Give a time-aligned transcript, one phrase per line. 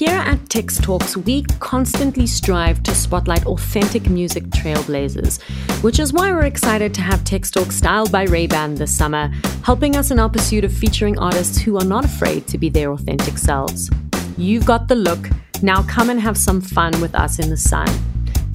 [0.00, 5.42] Here at Tex Talks, we constantly strive to spotlight authentic music trailblazers,
[5.82, 9.30] which is why we're excited to have Tex Talks styled by Ray-Ban this summer,
[9.62, 12.92] helping us in our pursuit of featuring artists who are not afraid to be their
[12.92, 13.90] authentic selves.
[14.38, 15.28] You've got the look,
[15.60, 17.86] now come and have some fun with us in the sun.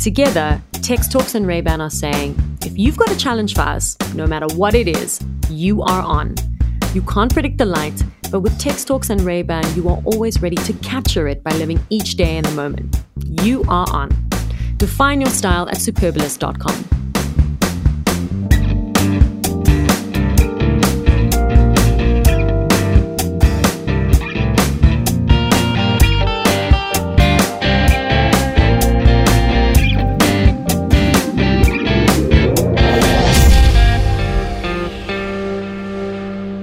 [0.02, 2.36] Together, Tex Talks and Ray-Ban are saying,
[2.66, 6.34] if you've got a challenge for us, no matter what it is, you are on.
[6.96, 8.02] You can't predict the light,
[8.32, 11.77] but with Tex Talks and Ray-Ban, you are always ready to capture it by living
[11.89, 13.04] each day in the moment.
[13.17, 14.12] You are on.
[14.77, 17.05] Define your style at superbalist.com.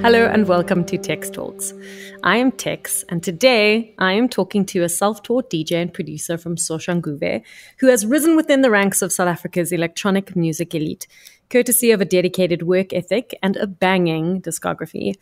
[0.03, 1.73] Hello and welcome to Tex Talks.
[2.25, 6.37] I am Tex, and today I am talking to a self taught DJ and producer
[6.37, 7.43] from Soshanguve
[7.79, 11.07] who has risen within the ranks of South Africa's electronic music elite,
[11.51, 15.15] courtesy of a dedicated work ethic and a banging discography.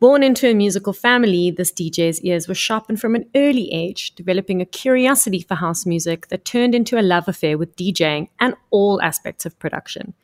[0.00, 4.60] Born into a musical family, this DJ's ears were sharpened from an early age, developing
[4.60, 9.00] a curiosity for house music that turned into a love affair with DJing and all
[9.02, 10.14] aspects of production.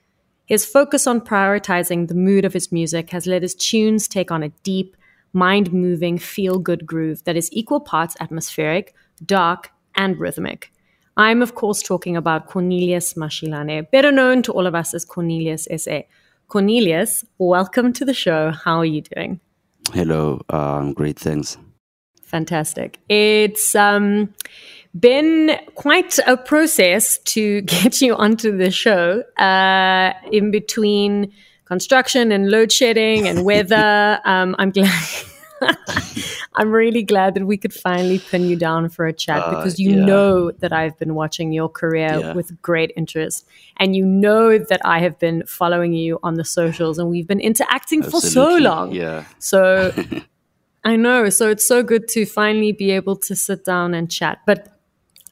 [0.46, 4.42] His focus on prioritizing the mood of his music has let his tunes take on
[4.42, 4.96] a deep,
[5.32, 10.72] mind moving, feel good groove that is equal parts atmospheric, dark, and rhythmic.
[11.16, 15.68] I'm, of course, talking about Cornelius Mashilane, better known to all of us as Cornelius
[15.76, 16.00] SA.
[16.48, 18.50] Cornelius, welcome to the show.
[18.50, 19.40] How are you doing?
[19.92, 21.56] Hello, um, great, thanks.
[22.24, 22.98] Fantastic.
[23.08, 24.34] It's um,
[24.98, 31.32] been quite a process to get you onto the show uh, in between
[31.64, 34.20] construction and load shedding and weather.
[34.24, 35.08] um, I'm glad.
[36.54, 39.78] I'm really glad that we could finally pin you down for a chat uh, because
[39.78, 40.04] you yeah.
[40.04, 42.32] know that I've been watching your career yeah.
[42.34, 43.46] with great interest.
[43.78, 47.40] And you know that I have been following you on the socials and we've been
[47.40, 48.28] interacting Absolutely.
[48.28, 48.92] for so long.
[48.92, 49.24] Yeah.
[49.38, 49.94] So
[50.84, 51.30] I know.
[51.30, 54.40] So it's so good to finally be able to sit down and chat.
[54.46, 54.71] But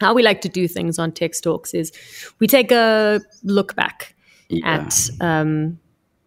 [0.01, 1.93] how we like to do things on Tex Talks is
[2.39, 4.15] we take a look back
[4.49, 4.77] yeah.
[4.79, 5.79] at um,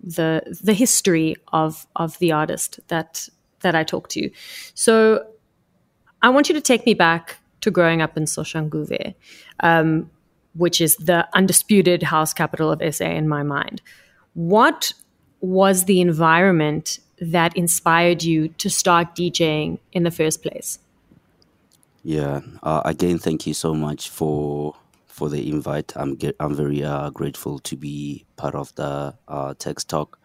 [0.02, 3.28] the the history of of the artist that
[3.62, 4.30] that I talk to.
[4.74, 5.26] So
[6.22, 9.16] I want you to take me back to growing up in Soshanguve,
[9.62, 10.10] um,
[10.54, 13.82] which is the undisputed house capital of SA in my mind.
[14.34, 14.94] What
[15.40, 20.80] was the environment that inspired you to start DJing in the first place?
[22.04, 22.42] Yeah.
[22.62, 24.76] Uh, again, thank you so much for
[25.08, 25.94] for the invite.
[25.96, 30.20] I'm I'm very uh, grateful to be part of the uh, Tex Talk.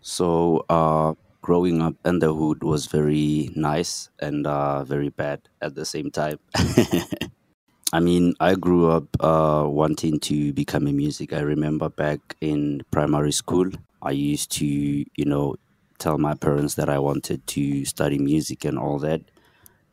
[0.00, 5.74] So, uh, growing up in the hood was very nice and uh, very bad at
[5.74, 6.38] the same time.
[7.92, 11.32] I mean, I grew up uh, wanting to become a music.
[11.32, 13.70] I remember back in primary school,
[14.02, 15.56] I used to, you know,
[15.98, 19.22] tell my parents that I wanted to study music and all that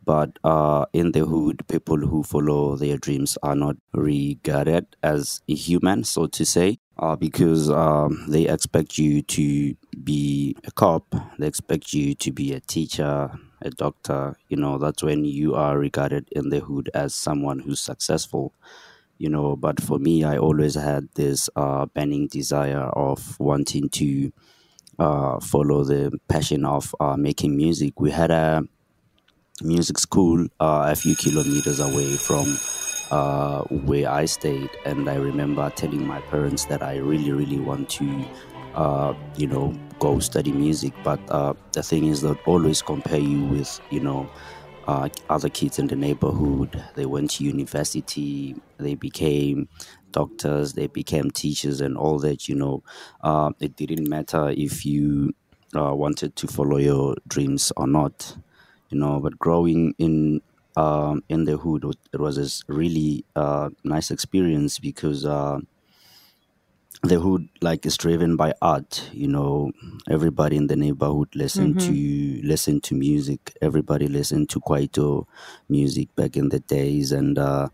[0.05, 6.03] but uh, in the hood, people who follow their dreams are not regarded as human,
[6.03, 11.93] so to say, uh, because um, they expect you to be a cop, they expect
[11.93, 14.37] you to be a teacher, a doctor.
[14.49, 18.53] You know, that's when you are regarded in the hood as someone who's successful.
[19.17, 24.31] You know, but for me, I always had this uh, burning desire of wanting to
[24.99, 27.99] uh, follow the passion of uh, making music.
[27.99, 28.63] We had a
[29.61, 32.45] music school uh, a few kilometers away from
[33.11, 37.89] uh, where I stayed, and I remember telling my parents that I really, really want
[37.91, 38.25] to,
[38.73, 40.93] uh, you know, go study music.
[41.03, 44.29] But uh, the thing is that always compare you with, you know,
[44.87, 46.83] uh, other kids in the neighborhood.
[46.95, 49.69] They went to university, they became
[50.11, 52.49] doctors, they became teachers, and all that.
[52.49, 52.83] You know,
[53.21, 55.33] uh, it didn't matter if you
[55.73, 58.37] wanted to follow your dreams or not
[58.89, 59.19] you know.
[59.19, 60.41] But growing in
[60.77, 65.59] um, in the hood, it was a really uh, nice experience because uh,
[67.03, 69.09] the hood like is driven by art.
[69.13, 69.71] You know,
[70.09, 72.41] everybody in the neighborhood listen mm-hmm.
[72.41, 73.55] to listen to music.
[73.61, 75.25] Everybody listened to Kwaito
[75.69, 77.69] music back in the days, and uh,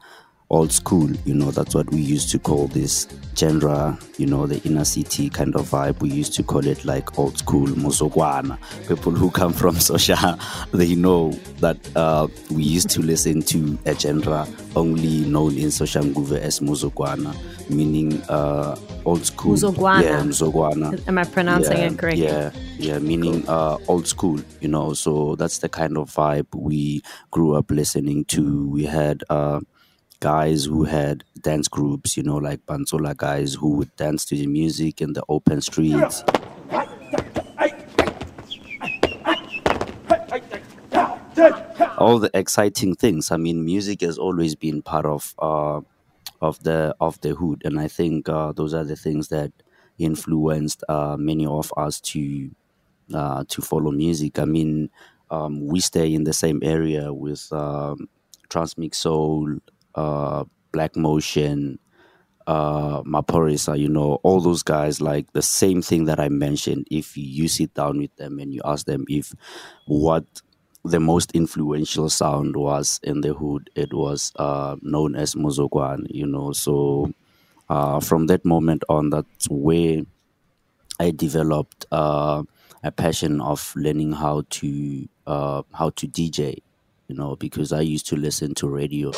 [0.52, 1.10] old school.
[1.26, 3.98] You know, that's what we used to call this genre.
[4.18, 6.00] You know, the inner city kind of vibe.
[6.02, 8.60] We used to call it like old school muzokwana.
[8.88, 10.38] People who come from Sosha,
[10.72, 16.38] they know that uh, we used to listen to a genre only known in Soshanguve
[16.38, 17.36] as muzokwana,
[17.70, 18.76] meaning uh,
[19.06, 19.56] old school.
[19.56, 20.04] Muzokwana.
[20.04, 21.08] Yeah, muzokwana.
[21.08, 22.24] Am I pronouncing yeah, it correctly?
[22.26, 24.94] Yeah, yeah, meaning uh, old school, you know.
[24.94, 27.02] So that's the kind of vibe we
[27.32, 28.68] grew up listening to.
[28.70, 29.62] We had uh,
[30.22, 34.48] guys who had dance groups, you know, like Banzola guys who would dance to the
[34.48, 36.24] music in the open streets.
[41.98, 43.32] All the exciting things.
[43.32, 45.82] I mean, music has always been part of uh,
[46.42, 49.52] of the of the hood, and I think uh, those are the things that
[49.98, 52.50] influenced uh, many of us to
[53.14, 54.40] uh, to follow music.
[54.40, 54.90] I mean,
[55.30, 58.08] um, we stay in the same area with um,
[58.50, 59.58] Transmix Soul,
[59.96, 61.80] uh, Black Motion,
[62.48, 66.88] uh, Maphorisa, you know, all those guys, like the same thing that I mentioned.
[66.92, 69.34] If you sit down with them and you ask them if
[69.86, 70.26] what
[70.84, 76.26] the most influential sound was in the hood, it was uh, known as Muzokwan, you
[76.26, 76.52] know.
[76.52, 77.12] So
[77.70, 80.02] uh, from that moment on, that's where
[81.00, 82.44] I developed uh,
[82.84, 86.58] a passion of learning how to uh, how to DJ,
[87.08, 89.12] you know, because I used to listen to radio.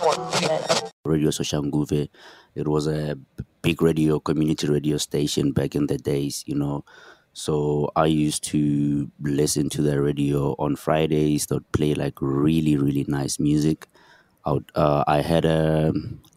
[1.04, 2.08] Radio Soshanguve.
[2.54, 3.16] It was a
[3.62, 6.84] big radio, community radio station back in the days, you know.
[7.32, 11.46] So I used to listen to the radio on Fridays.
[11.46, 13.86] They'd play like really, really nice music.
[14.44, 15.92] I, uh, I had a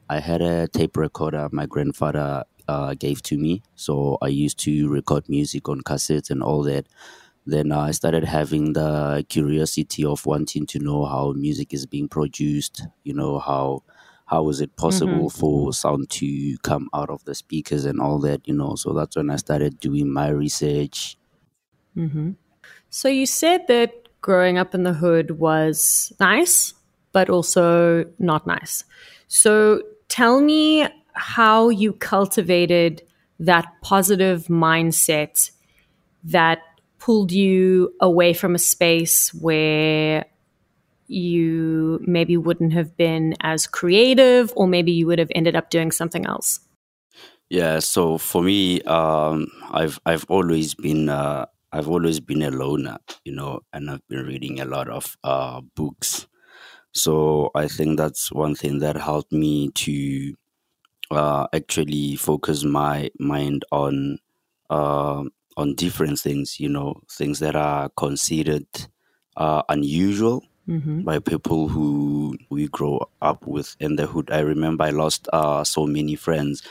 [0.09, 3.63] I had a tape recorder my grandfather uh, gave to me.
[3.75, 6.87] So I used to record music on cassettes and all that.
[7.45, 12.85] Then I started having the curiosity of wanting to know how music is being produced.
[13.03, 13.83] You know how
[14.29, 18.47] how is it possible for sound to come out of the speakers and all that.
[18.47, 21.17] You know, so that's when I started doing my research.
[21.97, 22.31] Mm-hmm.
[22.91, 26.75] So you said that growing up in the hood was nice,
[27.11, 28.83] but also not nice.
[29.27, 33.01] So tell me how you cultivated
[33.39, 35.49] that positive mindset
[36.23, 36.59] that
[36.99, 40.25] pulled you away from a space where
[41.07, 45.91] you maybe wouldn't have been as creative or maybe you would have ended up doing
[45.91, 46.59] something else.
[47.49, 52.97] Yeah, so for me, um, I've I've always been uh, I've always been a loner,
[53.25, 56.27] you know, and I've been reading a lot of uh, books.
[56.93, 60.33] So I think that's one thing that helped me to
[61.11, 64.19] uh, actually focus my mind on
[64.69, 65.23] uh,
[65.59, 68.65] on different things, you know, things that are considered
[69.35, 70.43] uh, unusual
[71.03, 74.31] by people who we grow up with in the hood.
[74.31, 76.63] I remember I lost uh, so many friends,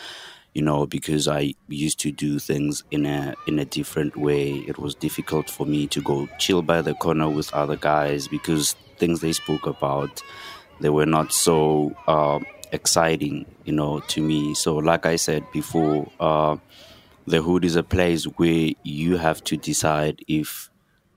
[0.55, 4.65] you know, because I used to do things in a in a different way.
[4.67, 8.75] It was difficult for me to go chill by the corner with other guys because
[8.99, 10.23] things they spoke about
[10.81, 12.39] they were not so uh,
[12.73, 14.55] exciting, you know, to me.
[14.55, 16.57] So, like I said before, uh,
[17.29, 20.71] the hood is a place where you have to decide if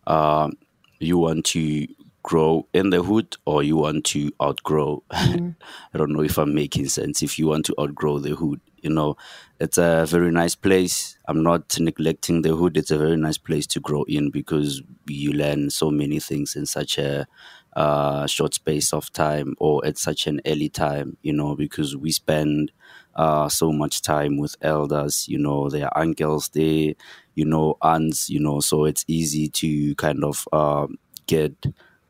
[0.08, 0.54] um,
[1.00, 1.88] you want to
[2.24, 5.04] grow in the hood or you want to outgrow.
[5.12, 5.54] I
[5.98, 7.24] don't know if I'm making sense.
[7.24, 9.18] If you want to outgrow the hood, you know,
[9.60, 11.18] it's a very nice place.
[11.28, 12.78] I'm not neglecting the hood.
[12.78, 16.66] It's a very nice place to grow in because you learn so many things in
[16.66, 17.28] such a
[17.76, 22.12] uh, short space of time or at such an early time, you know, because we
[22.12, 22.72] spend
[23.16, 26.96] uh, so much time with elders, you know, their uncles, they,
[27.36, 30.98] you know, aunts, you know, so it's easy to kind of um,
[31.28, 31.54] get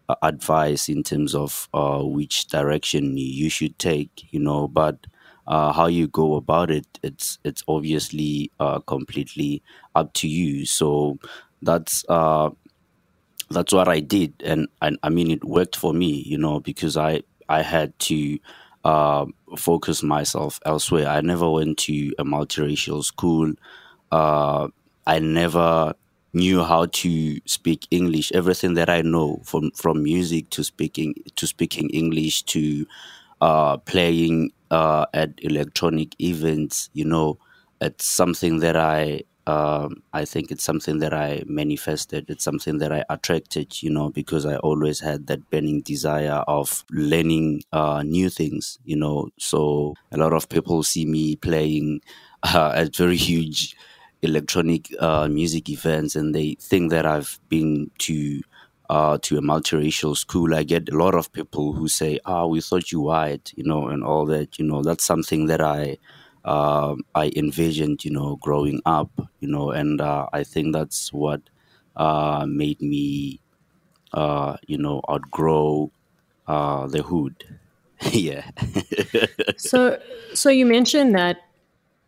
[0.10, 5.08] uh, advice in terms of uh, which direction you should take, you know, but
[5.48, 9.62] uh, how you go about it, it's it's obviously uh, completely
[9.96, 10.66] up to you.
[10.66, 11.18] So
[11.62, 12.52] that's uh,
[13.50, 16.96] that's what I did, and, and I mean it worked for me, you know, because
[16.98, 18.40] I I had to
[18.84, 19.26] uh,
[19.58, 21.08] focus myself elsewhere.
[21.08, 23.54] I never went to a multiracial school.
[24.12, 24.70] Uh,
[25.06, 25.94] I never
[26.34, 28.32] knew how to speak English.
[28.32, 32.86] Everything that I know from from music to speaking to speaking English to
[33.42, 37.38] uh, playing uh, at electronic events, you know,
[37.82, 42.26] it's something that I um, I think it's something that I manifested.
[42.30, 46.86] It's something that I attracted, you know, because I always had that burning desire of
[46.92, 49.30] learning uh, new things, you know.
[49.40, 52.02] So a lot of people see me playing
[52.44, 53.76] uh, at very huge
[54.22, 58.42] electronic uh, music events, and they think that I've been to
[58.90, 62.60] uh, to a multiracial school, I get a lot of people who say, "Ah, we
[62.62, 64.60] thought you white," you know, and all that.
[64.60, 65.98] You know, that's something that I
[66.44, 71.42] uh, I envisioned, you know, growing up, you know, and uh, I think that's what
[71.96, 73.40] uh, made me,
[74.14, 75.92] uh, you know, outgrow
[76.48, 77.44] uh, the hood.
[78.12, 78.50] yeah.
[79.58, 80.00] so,
[80.34, 81.38] so you mentioned that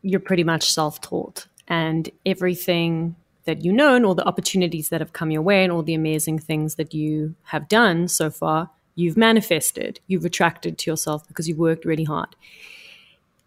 [0.02, 5.13] you're pretty much self-taught, and everything that you know, and all the opportunities that have
[5.13, 9.18] come your way, and all the amazing things that you have done so far, you've
[9.18, 12.36] manifested, you've attracted to yourself because you worked really hard.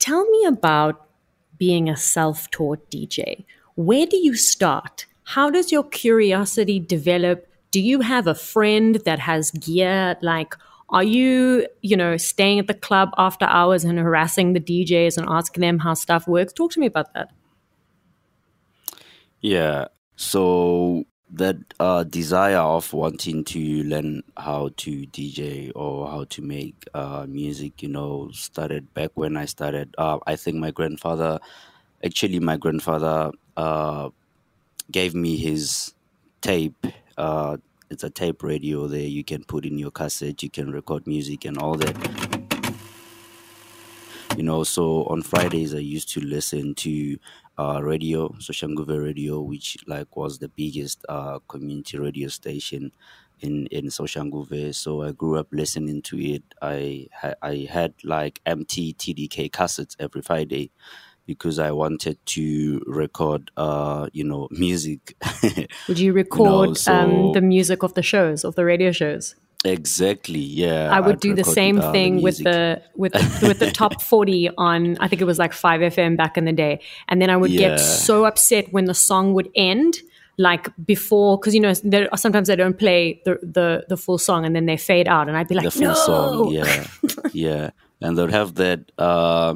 [0.06, 1.08] Tell me about
[1.58, 3.44] being a self taught DJ.
[3.75, 5.04] Where do you start?
[5.25, 7.48] How does your curiosity develop?
[7.72, 10.16] Do you have a friend that has gear?
[10.22, 10.54] Like,
[10.90, 15.26] are you, you know, staying at the club after hours and harassing the DJs and
[15.28, 16.52] asking them how stuff works?
[16.52, 17.32] Talk to me about that.
[19.40, 19.86] Yeah.
[20.14, 26.75] So that uh, desire of wanting to learn how to DJ or how to make
[26.95, 29.95] uh, music, you know, started back when I started.
[29.99, 31.40] Uh, I think my grandfather,
[32.04, 34.11] actually, my grandfather uh,
[34.90, 35.95] gave me his
[36.40, 36.87] tape.
[37.18, 37.56] Uh,
[37.90, 39.00] it's a tape radio there.
[39.00, 42.25] You can put in your cassette, you can record music and all that
[44.37, 47.16] you know so on fridays i used to listen to
[47.59, 52.93] uh, radio soshanguve radio which like was the biggest uh, community radio station
[53.40, 57.07] in in soshanguve so i grew up listening to it i
[57.43, 60.71] i had like mt tdk cassettes every friday
[61.26, 65.16] because I wanted to record, uh, you know, music.
[65.88, 68.93] Would you record you know, so, um, the music of the shows, of the radio
[68.93, 69.35] shows?
[69.66, 70.40] Exactly.
[70.40, 70.90] Yeah.
[70.90, 74.50] I would I'd do the same thing with the with the, with the top 40
[74.56, 76.80] on I think it was like 5FM back in the day.
[77.08, 77.70] And then I would yeah.
[77.70, 79.96] get so upset when the song would end
[80.38, 81.73] like before because you know
[82.14, 85.37] sometimes they don't play the, the the full song and then they fade out and
[85.37, 85.94] I'd be like the full no!
[85.94, 86.52] song.
[86.52, 86.87] Yeah.
[87.32, 87.70] yeah.
[88.00, 89.54] And they'd have that uh,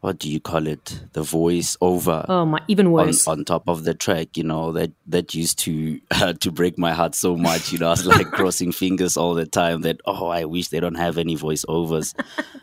[0.00, 1.00] what do you call it?
[1.12, 3.26] The voice over oh my even worse.
[3.26, 6.78] on, on top of the track you know that that used to uh, to break
[6.78, 10.00] my heart so much you know i was like crossing fingers all the time that
[10.06, 12.14] oh i wish they don't have any voiceovers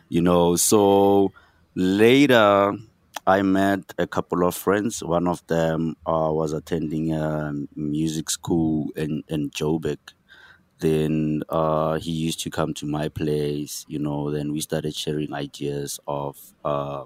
[0.09, 0.55] you know.
[0.55, 1.31] So
[1.75, 2.73] later
[3.25, 5.03] i met a couple of friends.
[5.03, 9.99] One of them uh, was attending a music school in in joburg.
[10.79, 14.31] Then uh, he used to come to my place you know.
[14.31, 17.03] Then we started sharing ideas of uh,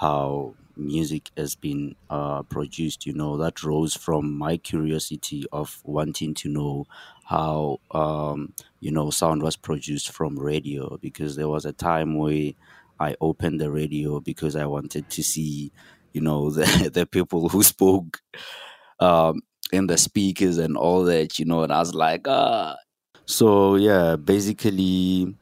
[0.00, 3.06] how music has been uh, produced.
[3.06, 6.86] You know, that rose from my curiosity of wanting to know
[7.24, 12.52] how, um, you know, sound was produced from radio because there was a time where
[12.98, 15.72] I opened the radio because I wanted to see,
[16.12, 18.20] you know, the, the people who spoke
[19.00, 19.40] um,
[19.72, 22.76] in the speakers and all that, you know, and I was like, ah.
[23.26, 25.34] So, yeah, basically,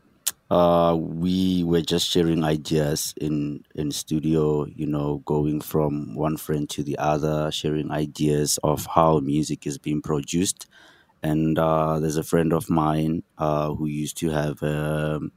[0.51, 6.71] uh, we were just sharing ideas in in studio you know going from one friend
[6.71, 10.67] to the other sharing ideas of how music is being produced.
[11.23, 15.33] And uh, there's a friend of mine uh, who used to have um,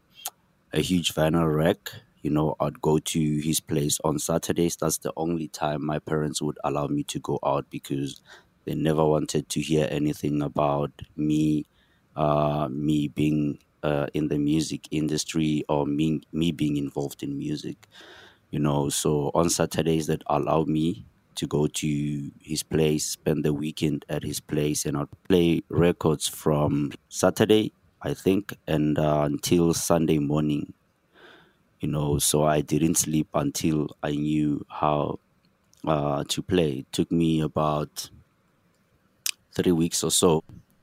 [0.74, 1.92] a huge vinyl rack
[2.22, 4.76] you know i'd go to his place on saturdays.
[4.76, 8.22] That's the only time my parents would allow me to go out because
[8.66, 11.66] they never wanted to hear anything about me
[12.16, 17.88] uh, me being uh, in the music industry or me, me being involved in music
[18.52, 18.90] you know.
[18.90, 24.22] So on saturdays that allow me to go to his place spend the weekend at
[24.24, 27.72] his place and i'll play records from saturday
[28.02, 30.74] i think and uh, until sunday morning
[31.80, 32.18] you know.
[32.20, 35.20] So i didn't sleep until i knew how
[35.88, 36.80] uh, to play.
[36.80, 38.10] It took me about
[39.56, 40.42] three weeks or so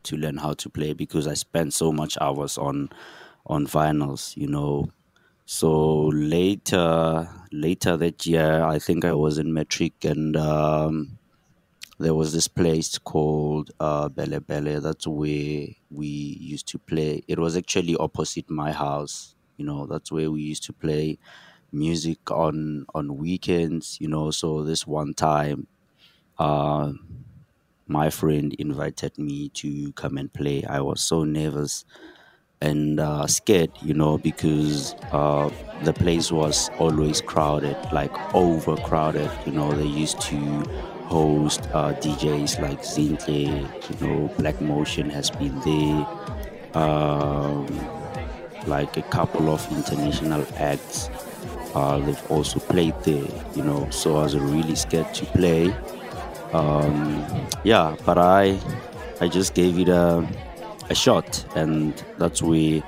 [0.09, 2.91] to learn how to play because I spent so much hours on
[3.47, 4.91] on vinyls, you know.
[5.47, 11.19] So later later that year, I think I was in metric and um,
[11.99, 14.81] there was this place called uh, Bele Bele.
[14.81, 17.23] That's where we used to play.
[17.27, 19.35] It was actually opposite my house.
[19.57, 21.19] You know, that's where we used to play
[21.73, 23.99] music on on weekends.
[24.01, 25.69] You know, so this one time,
[26.39, 26.93] uh,
[27.89, 30.65] my friend invited me to come and play.
[30.65, 31.85] I was so nervous
[32.61, 35.51] and uh, scared, you know, because uh,
[35.83, 39.33] the place was always crowded, like overcrowded.
[39.47, 40.67] You know, they used to
[41.05, 46.07] host uh, DJs like Zintle, you know, Black Motion has been there,
[46.75, 47.91] um,
[48.67, 51.11] like a couple of international acts.
[51.75, 55.77] Uh, they've also played there, you know, so I was really scared to play
[56.53, 57.27] um,
[57.65, 58.59] yeah, but I
[59.21, 60.27] I just gave it a
[60.91, 62.83] a shot, and that's where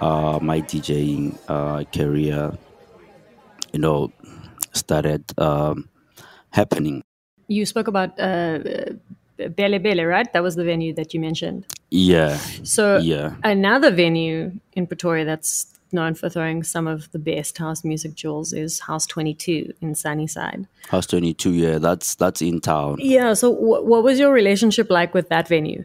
[0.00, 2.52] uh, my DJing uh, career,
[3.72, 4.12] you know,
[4.72, 5.88] started um,
[6.50, 7.02] happening.
[7.48, 8.58] You spoke about uh,
[9.36, 10.32] Bele Bele, right?
[10.32, 11.66] That was the venue that you mentioned.
[11.90, 12.36] Yeah.
[12.64, 13.34] So Yeah.
[13.44, 18.52] another venue in Pretoria that's known for throwing some of the best house music jewels
[18.52, 20.66] is House 22 in Sunnyside.
[20.88, 22.96] House 22, yeah, that's that's in town.
[23.00, 23.34] Yeah.
[23.34, 25.84] So wh- what was your relationship like with that venue?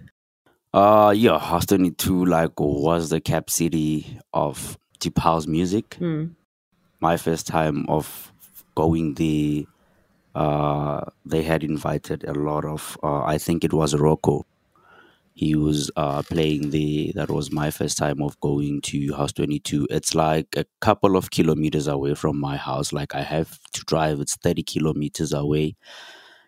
[0.74, 5.98] Uh yeah, House 22 like was the cap city of deep house music.
[7.00, 8.32] My first time of
[8.76, 9.64] going there,
[10.36, 14.46] uh they had invited a lot of uh I think it was Rocco.
[15.34, 17.14] He was uh playing there.
[17.16, 19.88] That was my first time of going to House 22.
[19.90, 22.94] It's like a couple of kilometers away from my house.
[22.94, 25.76] Like I have to drive, it's 30 kilometers away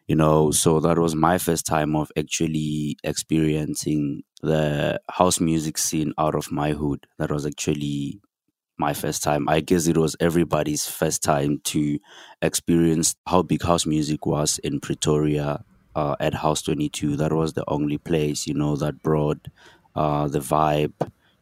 [0.08, 6.14] you know so that was my first time of actually experiencing the house music scene
[6.18, 8.20] out of my hood that was actually
[8.78, 12.00] my first time i guess it was everybody's first time to
[12.42, 15.64] experience how big house music was in pretoria
[15.96, 19.48] uh, at house 22 that was the only place you know that brought
[19.96, 20.94] uh, the vibe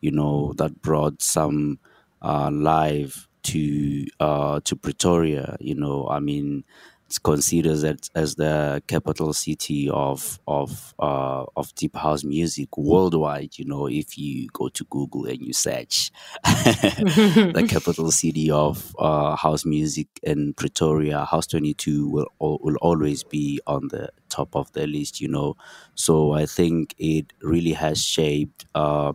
[0.01, 1.79] you know that brought some
[2.21, 6.07] uh, live to uh, to pretoria you know.
[6.09, 6.63] I mean
[7.11, 13.57] it's considered as, as the capital city of of uh, of deep house music worldwide.
[13.57, 16.09] You know, if you go to Google and you search
[16.45, 23.25] the capital city of uh, house music in Pretoria, House Twenty Two will will always
[23.25, 25.19] be on the top of the list.
[25.19, 25.57] You know,
[25.95, 28.67] so I think it really has shaped.
[28.73, 29.11] Uh,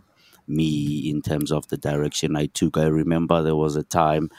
[0.49, 2.77] me in terms of the direction I took.
[2.77, 4.29] I remember there was a time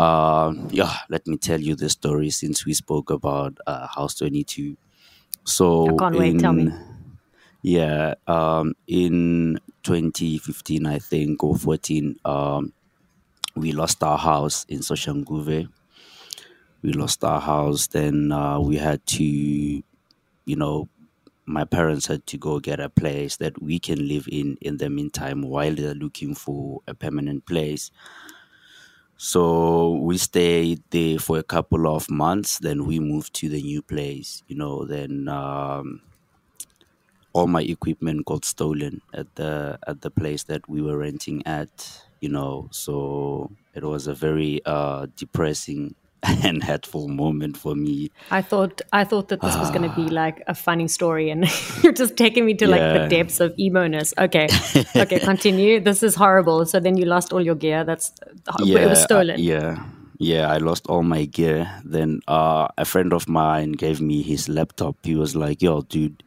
[0.00, 4.76] um, yeah, let me tell you the story since we spoke about uh, House 22.
[5.44, 6.72] So, I can't wait, tell me.
[7.62, 12.72] Yeah, um, in 2015, I think, or 14, um,
[13.54, 15.68] we lost our house in Soshanguve.
[16.82, 19.82] We lost our house, then uh, we had to, you
[20.46, 20.88] know,
[21.44, 24.88] my parents had to go get a place that we can live in in the
[24.88, 27.90] meantime while they're looking for a permanent place.
[29.20, 32.58] So we stayed there for a couple of months.
[32.58, 34.42] Then we moved to the new place.
[34.48, 36.00] You know, then um,
[37.32, 42.02] all my equipment got stolen at the at the place that we were renting at.
[42.20, 45.94] You know, so it was a very uh, depressing
[46.44, 48.10] and hurtful moment for me.
[48.30, 51.46] I thought I thought that this was going to be like a funny story, and
[51.82, 54.12] you're just taking me to like the depths of emo-ness.
[54.18, 54.48] Okay,
[54.96, 55.80] okay, continue.
[55.80, 56.66] This is horrible.
[56.66, 57.84] So then you lost all your gear.
[57.84, 58.12] That's
[58.60, 59.40] it was uh, stolen.
[59.40, 59.84] yeah.
[60.22, 61.80] Yeah, I lost all my gear.
[61.82, 64.96] Then uh, a friend of mine gave me his laptop.
[65.02, 66.22] He was like, "Yo, dude,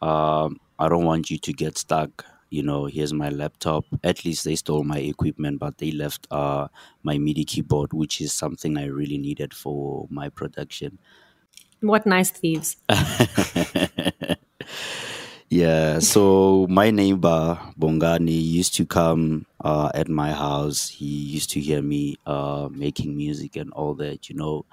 [0.00, 2.24] um, I don't want you to get stuck.
[2.54, 3.84] You know, here's my laptop.
[4.02, 6.68] At least they stole my equipment, but they left uh,
[7.02, 10.98] my MIDI keyboard, which is something I really needed for my production.
[11.80, 12.76] What nice thieves.
[15.50, 20.88] Yeah, so my neighbor Bongani used to come uh, at my house.
[20.88, 24.64] He used to hear me uh, making music and all that, you know,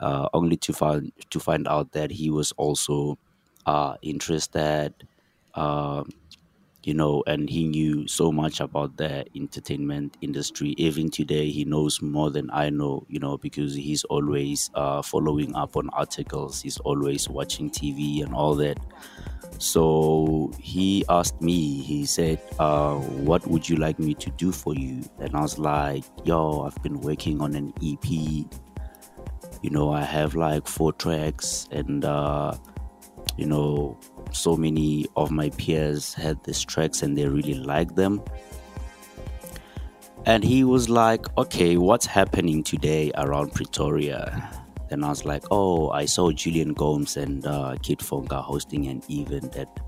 [0.00, 3.18] uh, only to find to find out that he was also
[3.66, 4.94] uh, interested,
[5.54, 6.02] uh,
[6.86, 10.68] you know, and he knew so much about the entertainment industry.
[10.78, 15.52] Even today, he knows more than I know, you know, because he's always uh, following
[15.56, 16.62] up on articles.
[16.62, 18.78] He's always watching TV and all that.
[19.58, 24.72] So he asked me, he said, uh, What would you like me to do for
[24.72, 25.02] you?
[25.18, 28.08] And I was like, Yo, I've been working on an EP.
[28.08, 32.56] You know, I have like four tracks, and, uh,
[33.36, 33.98] you know,
[34.36, 38.22] so many of my peers had these tracks and they really liked them.
[40.24, 44.56] And he was like, Okay, what's happening today around Pretoria?
[44.88, 49.02] Then I was like, oh, I saw Julian Gomes and uh, Kid Fonque hosting an
[49.10, 49.80] event at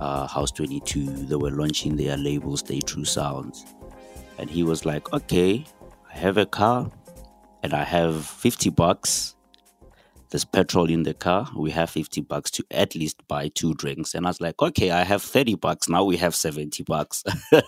[0.00, 1.06] uh, House 22.
[1.06, 3.64] They were launching their label, Stay True Sounds.
[4.38, 5.64] And he was like, okay,
[6.12, 6.90] I have a car
[7.62, 9.36] and I have 50 bucks.
[10.30, 11.48] There's petrol in the car.
[11.56, 14.14] We have 50 bucks to at least buy two drinks.
[14.14, 15.88] And I was like, okay, I have 30 bucks.
[15.88, 17.24] Now we have 70 bucks.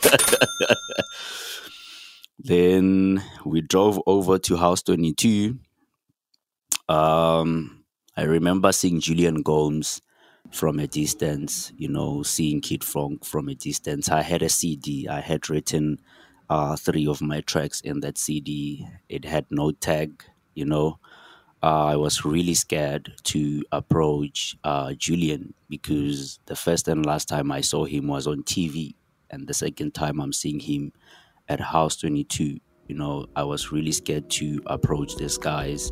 [2.38, 5.58] then we drove over to House 22
[6.88, 7.84] um,
[8.16, 10.02] I remember seeing Julian Gomes
[10.50, 14.10] from a distance, you know, seeing Kid Fonque from a distance.
[14.10, 15.08] I had a CD.
[15.08, 16.00] I had written
[16.50, 18.86] uh, three of my tracks in that CD.
[19.08, 20.98] It had no tag, you know.
[21.62, 27.52] Uh, I was really scared to approach uh, Julian because the first and last time
[27.52, 28.94] I saw him was on TV.
[29.30, 30.92] and the second time I'm seeing him
[31.48, 32.58] at House 22.
[32.88, 35.90] You know, I was really scared to approach these guys.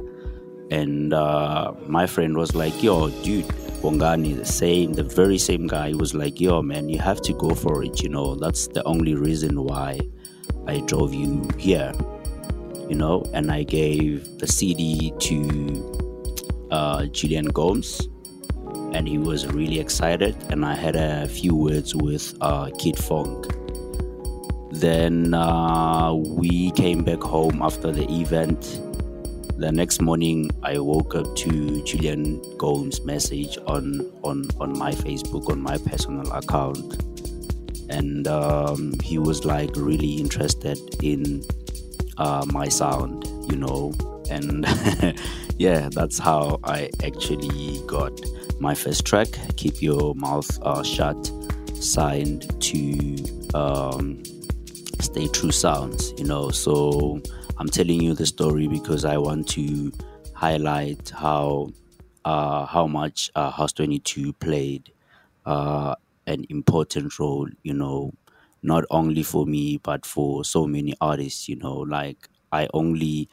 [0.71, 3.47] And uh, my friend was like, yo, dude,
[3.81, 7.55] Bongani, the same, the very same guy was like, yo, man, you have to go
[7.55, 8.03] for it.
[8.03, 10.01] You know, that's the only reason why
[10.67, 11.93] I drove you here.
[12.91, 18.09] You know, and I gave the CD to uh, Julian Gomes,
[18.93, 20.37] and he was really excited.
[20.51, 23.57] And I had a few words with uh, Kid Fonque.
[24.73, 28.81] Then uh, we came back home after the event
[29.61, 35.51] the next morning I woke up to Julian Gomes' message on on on my Facebook
[35.51, 37.05] on my personal account,
[37.91, 41.45] and um, he was like really interested in
[42.21, 43.95] uh, my sound, you know,
[44.31, 44.67] and
[45.59, 48.13] yeah, that's how I actually got
[48.61, 51.33] my first track, "Keep Your Mouth uh, Shut,"
[51.75, 53.17] signed to
[53.55, 54.23] um,
[55.01, 57.21] Stay True Sounds, you know, so
[57.57, 59.91] I'm telling you the story because I want to
[60.35, 61.71] highlight how
[62.25, 64.93] uh, how much uh, House 22 played
[65.47, 65.95] uh,
[66.27, 68.13] an important role, you know,
[68.63, 73.29] not only for me but for so many artists, you know, like I only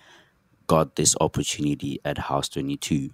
[0.67, 3.09] got this opportunity at House 22,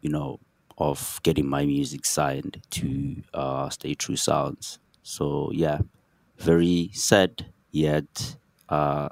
[0.00, 0.40] you know,
[0.78, 4.78] of getting my music signed to uh, Stay True Sounds.
[5.02, 5.80] So yeah,
[6.38, 8.36] very sad yet
[8.68, 9.08] uh,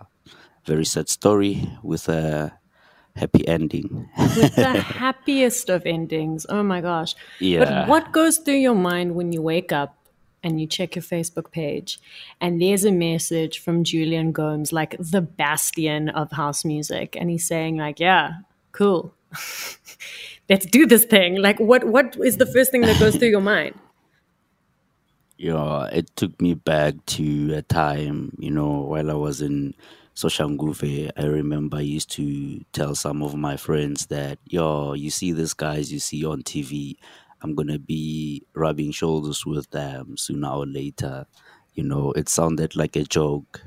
[0.64, 2.58] very sad story with a
[3.16, 4.08] happy ending.
[4.18, 6.46] with the happiest of endings.
[6.48, 7.14] Oh my gosh.
[7.38, 7.64] Yeah.
[7.64, 10.03] But what goes through your mind when you wake up
[10.44, 11.98] and you check your Facebook page
[12.40, 17.46] and there's a message from Julian Gomes, like the bastion of house music, and he's
[17.46, 18.34] saying, like, yeah,
[18.72, 19.14] cool.
[20.48, 21.40] Let's do this thing.
[21.40, 23.74] Like what what is the first thing that goes through your mind?
[25.36, 29.74] Yeah, it took me back to a time, you know, while I was in
[30.14, 35.32] Soshanguve, I remember I used to tell some of my friends that, yo, you see
[35.32, 36.96] these guys you see on TV,
[37.44, 41.26] I'm gonna be rubbing shoulders with them sooner or later.
[41.74, 43.60] You know, it sounded like a joke.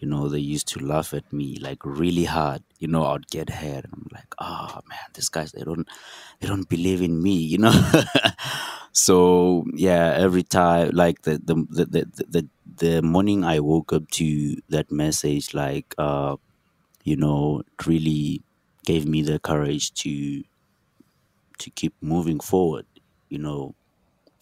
[0.00, 2.62] You know, they used to laugh at me like really hard.
[2.78, 3.86] You know, I'd get hurt.
[3.90, 5.88] I'm like, oh man, these guys they don't
[6.40, 7.72] they don't believe in me, you know.
[8.92, 14.10] so yeah, every time like the the the the, the the morning I woke up
[14.20, 16.36] to that message, like, uh,
[17.02, 18.42] you know, really
[18.84, 20.44] gave me the courage to
[21.58, 22.86] to keep moving forward.
[23.28, 23.74] You know,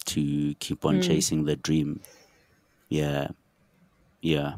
[0.05, 1.03] to keep on mm.
[1.03, 2.01] chasing the dream.
[2.89, 3.29] Yeah,
[4.21, 4.55] yeah.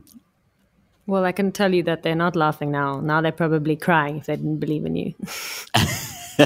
[1.08, 3.00] Well, I can tell you that they're not laughing now.
[3.00, 5.14] Now they're probably crying if they didn't believe in you.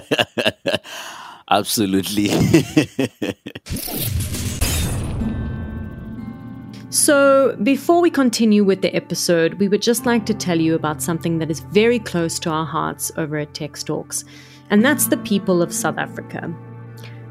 [1.50, 2.30] Absolutely.
[6.92, 11.04] So, before we continue with the episode, we would just like to tell you about
[11.04, 14.26] something that is very close to our hearts over at Tex Talks,
[14.70, 16.54] and that's the people of South Africa.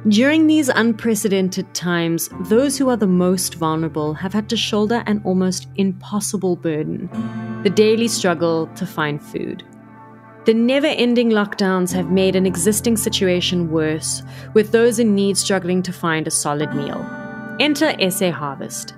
[0.06, 5.20] During these unprecedented times, those who are the most vulnerable have had to shoulder an
[5.24, 7.10] almost impossible burden
[7.64, 9.64] the daily struggle to find food.
[10.44, 14.22] The never ending lockdowns have made an existing situation worse,
[14.54, 17.04] with those in need struggling to find a solid meal.
[17.58, 18.94] Enter SA Harvest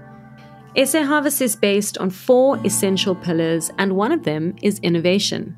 [0.76, 5.56] SA Harvest is based on four essential pillars, and one of them is innovation.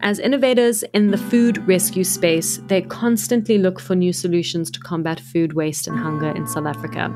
[0.00, 5.18] As innovators in the food rescue space, they constantly look for new solutions to combat
[5.18, 7.12] food waste and hunger in South Africa.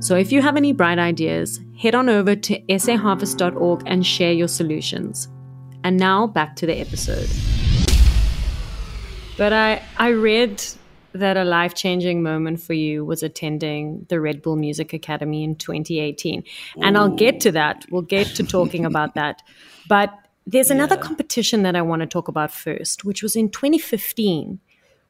[0.00, 4.48] So if you have any bright ideas, head on over to saharvest.org and share your
[4.48, 5.28] solutions.
[5.84, 7.28] And now back to the episode.
[9.38, 10.64] But I, I read
[11.12, 15.54] that a life changing moment for you was attending the Red Bull Music Academy in
[15.54, 16.40] 2018.
[16.40, 16.82] Ooh.
[16.82, 17.86] And I'll get to that.
[17.90, 19.42] We'll get to talking about that.
[19.88, 20.12] But
[20.50, 21.02] there's another yeah.
[21.02, 24.60] competition that I want to talk about first, which was in 2015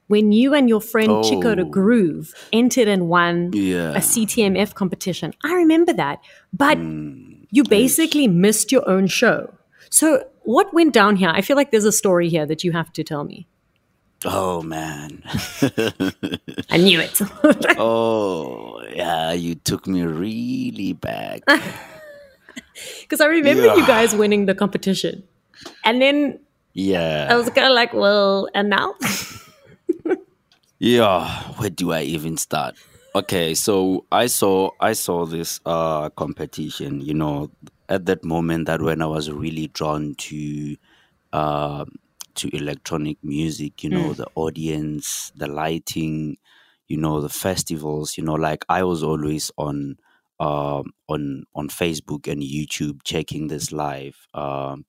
[0.06, 1.22] when you and your friend oh.
[1.22, 3.92] Chico the Groove entered and won yeah.
[3.92, 5.32] a CTMF competition.
[5.44, 6.20] I remember that.
[6.52, 9.54] But mm, you basically missed your own show.
[9.88, 11.30] So, what went down here?
[11.30, 13.46] I feel like there's a story here that you have to tell me.
[14.24, 15.22] Oh man.
[16.70, 17.20] I knew it.
[17.78, 21.42] oh, yeah, you took me really back.
[23.00, 23.76] Because I remember yeah.
[23.76, 25.22] you guys winning the competition.
[25.84, 26.40] And then
[26.72, 27.28] yeah.
[27.30, 28.94] I was kind of like, well, and now?
[30.78, 32.76] yeah, where do I even start?
[33.14, 37.50] Okay, so I saw I saw this uh competition, you know,
[37.88, 40.76] at that moment that when I was really drawn to
[41.32, 41.84] uh
[42.36, 44.16] to electronic music, you know, mm.
[44.16, 46.36] the audience, the lighting,
[46.86, 49.96] you know, the festivals, you know, like I was always on
[50.40, 54.86] um, on on Facebook and YouTube, checking this live, um,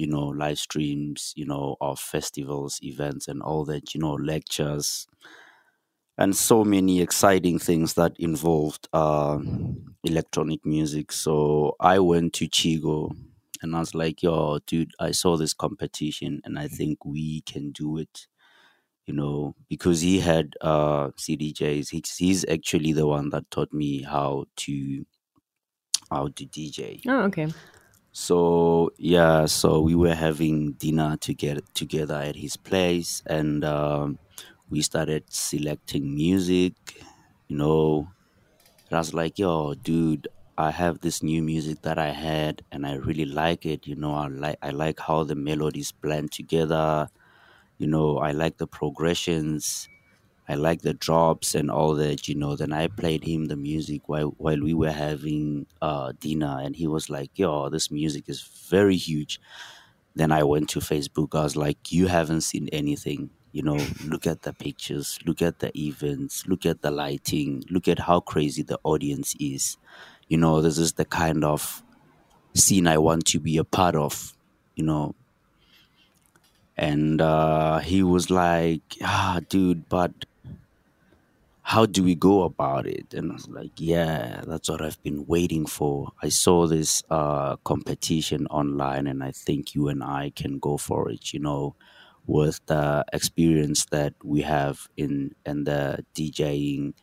[0.00, 5.06] you know, live streams, you know, of festivals, events, and all that, you know, lectures,
[6.18, 9.38] and so many exciting things that involved uh,
[10.04, 11.12] electronic music.
[11.12, 13.12] So I went to Chigo
[13.62, 17.72] and I was like, yo, dude, I saw this competition and I think we can
[17.72, 18.26] do it.
[19.06, 21.90] You know, because he had uh, CDJs.
[21.90, 25.06] He's, he's actually the one that taught me how to
[26.10, 27.02] how to DJ.
[27.06, 27.52] Oh, okay.
[28.12, 34.18] So yeah, so we were having dinner together together at his place, and um,
[34.68, 36.74] we started selecting music.
[37.48, 38.08] You know,
[38.90, 42.86] and I was like, "Yo, dude, I have this new music that I had, and
[42.86, 43.86] I really like it.
[43.86, 47.08] You know, I like I like how the melodies blend together.
[47.78, 49.88] You know, I like the progressions."
[50.48, 52.56] I like the drops and all that, you know.
[52.56, 56.86] Then I played him the music while while we were having uh, dinner, and he
[56.86, 59.40] was like, "Yo, this music is very huge."
[60.14, 61.34] Then I went to Facebook.
[61.38, 63.78] I was like, "You haven't seen anything, you know.
[64.06, 68.20] Look at the pictures, look at the events, look at the lighting, look at how
[68.20, 69.76] crazy the audience is.
[70.28, 71.82] You know, this is the kind of
[72.54, 74.34] scene I want to be a part of,
[74.76, 75.14] you know."
[76.76, 80.12] And uh, he was like, "Ah, dude, but."
[81.70, 83.14] How do we go about it?
[83.14, 86.10] And I was like, yeah, that's what I've been waiting for.
[86.20, 91.08] I saw this uh, competition online, and I think you and I can go for
[91.10, 91.32] it.
[91.32, 91.76] You know,
[92.26, 96.94] with the experience that we have in in the DJing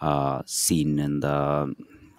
[0.00, 1.74] uh, scene and the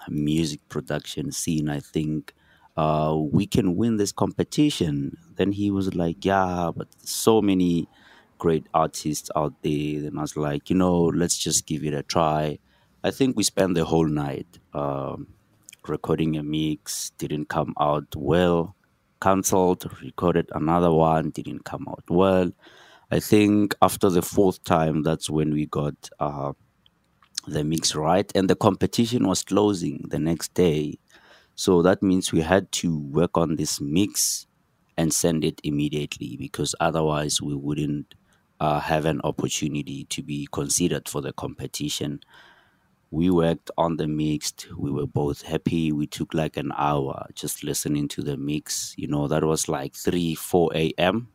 [0.09, 2.33] music production scene, I think
[2.75, 5.15] uh, we can win this competition.
[5.37, 7.87] Then he was like, yeah, but so many
[8.37, 10.05] great artists out there.
[10.07, 12.59] And I was like, you know, let's just give it a try.
[13.03, 15.27] I think we spent the whole night um,
[15.87, 18.75] recording a mix, didn't come out well.
[19.21, 22.51] Cancelled, recorded another one, didn't come out well.
[23.11, 26.53] I think after the fourth time, that's when we got uh,
[27.47, 28.31] the mix right.
[28.35, 30.97] And the competition was closing the next day.
[31.55, 34.47] So that means we had to work on this mix
[34.97, 38.15] and send it immediately because otherwise we wouldn't
[38.63, 42.21] uh, have an opportunity to be considered for the competition.
[43.11, 44.67] We worked on the mixed.
[44.77, 45.91] We were both happy.
[45.91, 48.95] We took like an hour just listening to the mix.
[48.97, 51.27] You know, that was like 3, 4 a.m.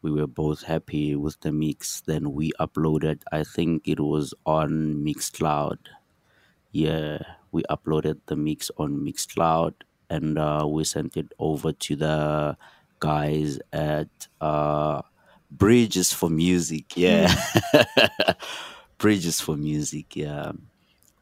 [0.00, 2.00] We were both happy with the mix.
[2.00, 5.76] Then we uploaded, I think it was on Mixcloud.
[6.72, 7.18] Yeah,
[7.52, 9.74] we uploaded the mix on Mixcloud
[10.08, 12.56] and uh, we sent it over to the
[13.00, 14.08] guys at
[14.40, 15.02] uh,
[15.50, 16.96] Bridges for Music.
[16.96, 17.34] Yeah.
[18.98, 20.16] Bridges for Music.
[20.16, 20.52] Yeah.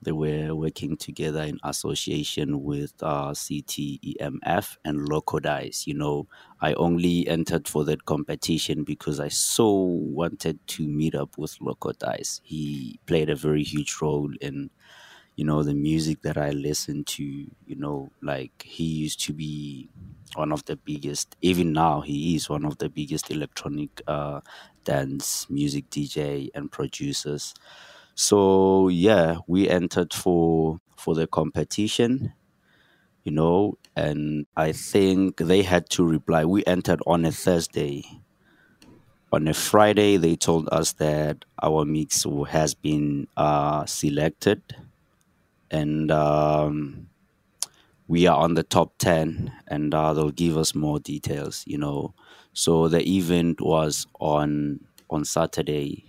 [0.02, 5.84] They were working together in association with uh, CTEMF and Loco Dice.
[5.86, 6.28] You know,
[6.60, 11.92] I only entered for that competition because I so wanted to meet up with Loco
[11.92, 12.40] Dice.
[12.44, 14.70] He played a very huge role in
[15.36, 19.88] you know the music that i listen to you know like he used to be
[20.34, 24.40] one of the biggest even now he is one of the biggest electronic uh,
[24.84, 27.54] dance music dj and producers.
[28.14, 32.32] So yeah we entered for for the competition
[33.24, 36.44] you know and i think they had to reply.
[36.44, 38.04] We entered on a thursday.
[39.32, 44.62] On a friday they told us that our mix has been uh, selected.
[45.70, 47.08] And um,
[48.08, 52.14] we are on the top 10 and uh, they'll give us more details you know.
[52.52, 56.04] So the event was on on saturday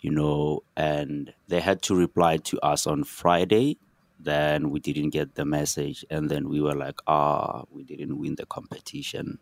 [0.00, 3.78] you know and they had to reply to us on friday.
[4.18, 8.36] Then we didn't get the message and then we were like ah we didn't win
[8.36, 9.38] the competition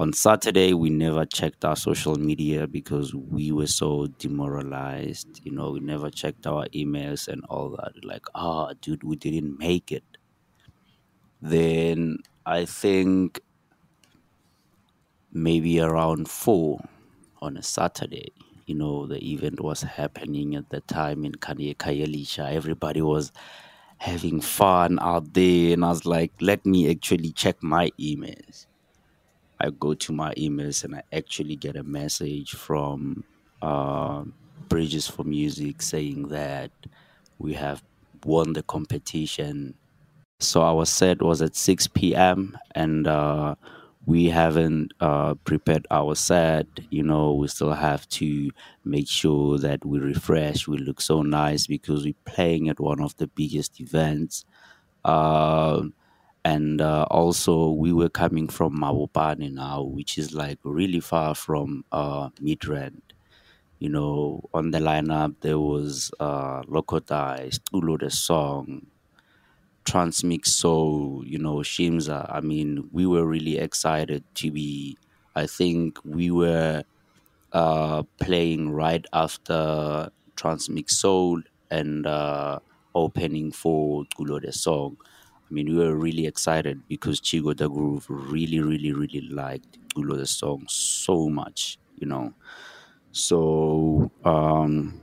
[0.00, 5.42] on Saturday, we never checked our social media because we were so demoralized.
[5.44, 7.92] You know, we never checked our emails and all that.
[8.02, 10.04] Like, ah, oh, dude, we didn't make it.
[11.42, 13.40] Then I think
[15.34, 16.80] maybe around four
[17.42, 18.32] on a Saturday,
[18.64, 22.50] you know, the event was happening at the time in Kanye Khayelitsha.
[22.50, 23.32] Everybody was
[23.98, 25.74] having fun out there.
[25.74, 28.64] And I was like, let me actually check my emails
[29.60, 33.24] I go to my emails and I actually get a message from
[33.62, 34.24] uh,
[34.68, 36.70] Bridges for Music saying that
[37.38, 37.82] we have
[38.24, 39.74] won the competition.
[40.40, 42.56] So our set was at 6 p.m.
[42.74, 43.54] and uh,
[44.06, 46.66] we haven't uh, prepared our set.
[46.90, 48.50] You know, we still have to
[48.84, 50.66] make sure that we refresh.
[50.66, 54.44] We look so nice because we're playing at one of the biggest events.
[55.04, 55.84] Uh,
[56.44, 61.84] and uh, also, we were coming from Mabopane now, which is like really far from
[61.92, 63.00] uh, Midrand.
[63.78, 68.86] You know, on the lineup there was uh, Lokotai, Stulo the song,
[69.84, 72.26] Transmix Soul, you know, Shimza.
[72.32, 74.98] I mean, we were really excited to be.
[75.34, 76.84] I think we were
[77.52, 82.60] uh, playing right after Transmix Soul and uh,
[82.94, 84.96] opening for Culoe De Song.
[85.50, 90.16] I mean, we were really excited because Chigo the Groove really, really, really liked Culoe
[90.16, 92.32] De Song so much, you know.
[93.12, 95.00] So, um,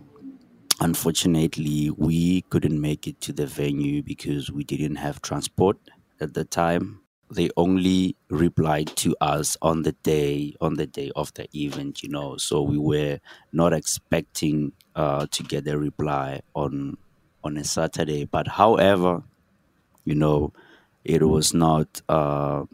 [0.80, 5.78] unfortunately, we couldn't make it to the venue because we didn't have transport
[6.22, 7.02] at the time.
[7.30, 12.08] They only replied to us on the day on the day of the event, you
[12.08, 12.38] know.
[12.38, 13.20] So we were
[13.52, 16.98] not expecting uh, to get a reply on
[17.44, 18.24] on a Saturday.
[18.24, 19.24] But however,
[20.08, 20.54] you know,
[21.06, 22.66] it was not uh,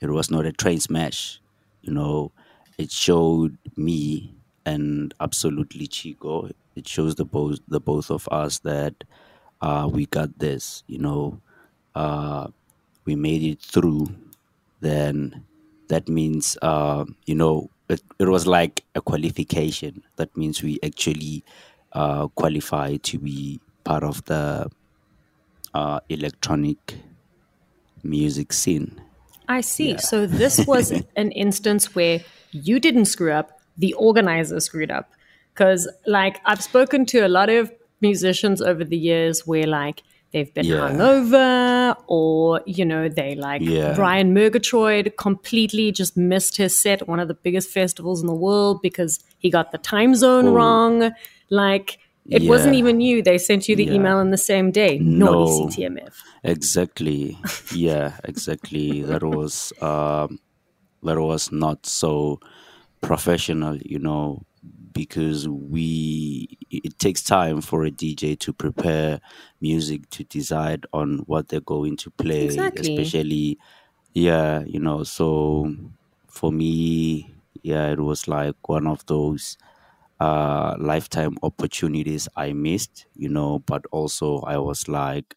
[0.00, 1.40] it was not a train smash.
[1.82, 2.32] You know,
[2.78, 4.34] it showed me
[4.66, 6.50] and absolutely Chico.
[6.76, 9.04] It shows the both the both of us that
[9.60, 10.84] uh, we got this.
[10.86, 11.40] You know,
[11.94, 12.48] uh,
[13.04, 14.08] we made it through.
[14.80, 15.44] Then
[15.88, 20.02] that means uh, you know it, it was like a qualification.
[20.16, 21.44] That means we actually
[21.92, 24.70] uh, qualify to be part of the
[25.74, 26.96] uh, electronic
[28.02, 29.00] music scene.
[29.48, 29.98] I see.
[29.98, 32.20] So this was an instance where
[32.52, 35.10] you didn't screw up, the organizer screwed up.
[35.54, 40.02] Because, like, I've spoken to a lot of musicians over the years where, like,
[40.32, 40.90] they've been Yeah.
[40.90, 43.94] hungover or, you know, they like Yeah.
[43.94, 48.34] Brian Murgatroyd completely just missed his set at one of the biggest festivals in the
[48.34, 51.10] world because he got the time zone wrong.
[51.50, 51.98] Like,
[52.30, 53.22] it wasn't even you.
[53.22, 53.94] They sent you the Yeah.
[53.94, 54.98] email on the same day.
[54.98, 55.68] Naughty No.
[55.68, 56.14] CTMF.
[56.44, 57.38] Exactly.
[57.74, 59.02] Yeah, exactly.
[59.02, 60.38] That was um,
[61.02, 62.40] that was not so
[63.00, 64.42] professional, you know,
[64.92, 69.20] because we it takes time for a DJ to prepare
[69.60, 72.96] music to decide on what they're going to play, Exactly.
[72.96, 73.58] especially
[74.14, 75.04] yeah, you know.
[75.04, 75.72] So
[76.28, 79.56] for me, yeah, it was like one of those
[80.20, 85.34] uh lifetime opportunities I missed, you know, but also I was like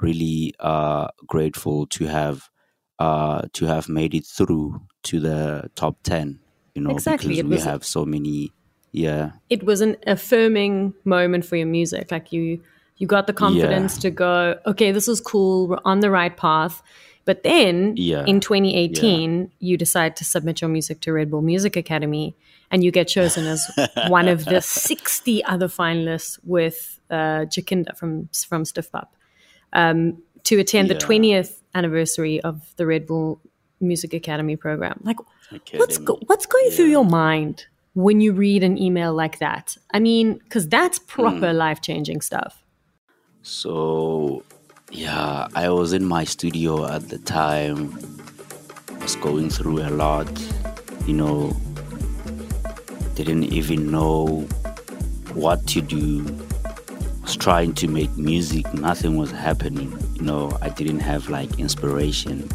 [0.00, 2.48] really uh grateful to have
[2.98, 6.40] uh to have made it through to the top 10,
[6.74, 8.52] you know, Exactly, because it we was- have so many
[8.94, 12.10] yeah, it was an affirming moment for your music.
[12.10, 12.60] Like you
[12.98, 14.00] you got the confidence Yeah.
[14.02, 15.68] to go okay this is cool.
[15.68, 16.82] We're on the right path.
[17.24, 18.24] But then Yeah.
[18.26, 22.34] in 2018 you decide to submit your music to red bull music academy
[22.72, 23.62] and you get chosen as
[24.08, 29.14] one of the 60 other finalists with uh, jakinda from from stiff Pup,
[29.72, 33.40] um, to attend the 20th anniversary of the red bull
[33.80, 35.18] music academy program like
[35.74, 39.76] what's go- what's going through your mind when you read an email like that?
[39.92, 41.56] I mean, because that's proper Hmm.
[41.58, 42.64] life changing stuff.
[43.42, 44.44] So,
[44.90, 47.92] yeah, I was in my studio at the time.
[48.88, 50.30] I Was going through a lot,
[51.06, 51.54] you know.
[53.14, 54.40] Didn't even know
[55.34, 56.24] what to do.
[56.64, 58.72] I was trying to make music.
[58.74, 59.92] Nothing was happening.
[60.14, 62.48] You know, I didn't have like inspiration.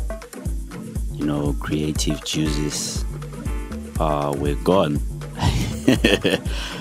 [1.13, 3.05] You know, creative juices
[3.99, 4.99] uh, were gone.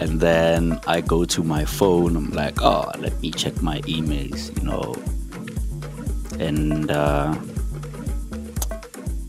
[0.00, 2.16] And then I go to my phone.
[2.16, 4.94] I'm like, oh, let me check my emails, you know.
[6.38, 7.34] And uh,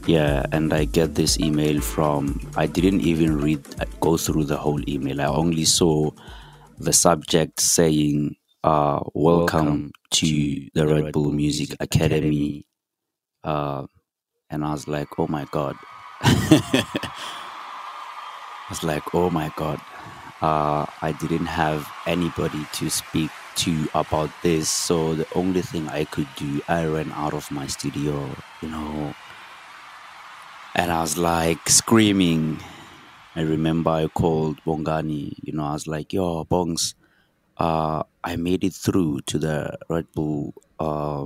[0.10, 2.42] yeah, and I get this email from.
[2.58, 3.62] I didn't even read,
[4.00, 5.22] go through the whole email.
[5.22, 6.10] I only saw
[6.80, 12.66] the subject saying, uh, "Welcome, to, the Red, Bull Music, Academy."
[13.44, 13.86] Uh,
[14.50, 15.76] and I was like, "Oh my god!"
[16.22, 16.86] I
[18.70, 19.80] was like, "Oh my god!"
[20.42, 24.70] uh, I didn't have anybody to speak to about this.
[24.70, 28.28] So the only thing I could do, I ran out of my studio,
[28.62, 29.14] you know,
[30.76, 32.60] and I was like screaming.
[33.36, 36.96] I remember I called Bongani, you know, I was like, yo, Bongs,
[37.58, 41.26] uh, I made it through to the Red Bull, uh,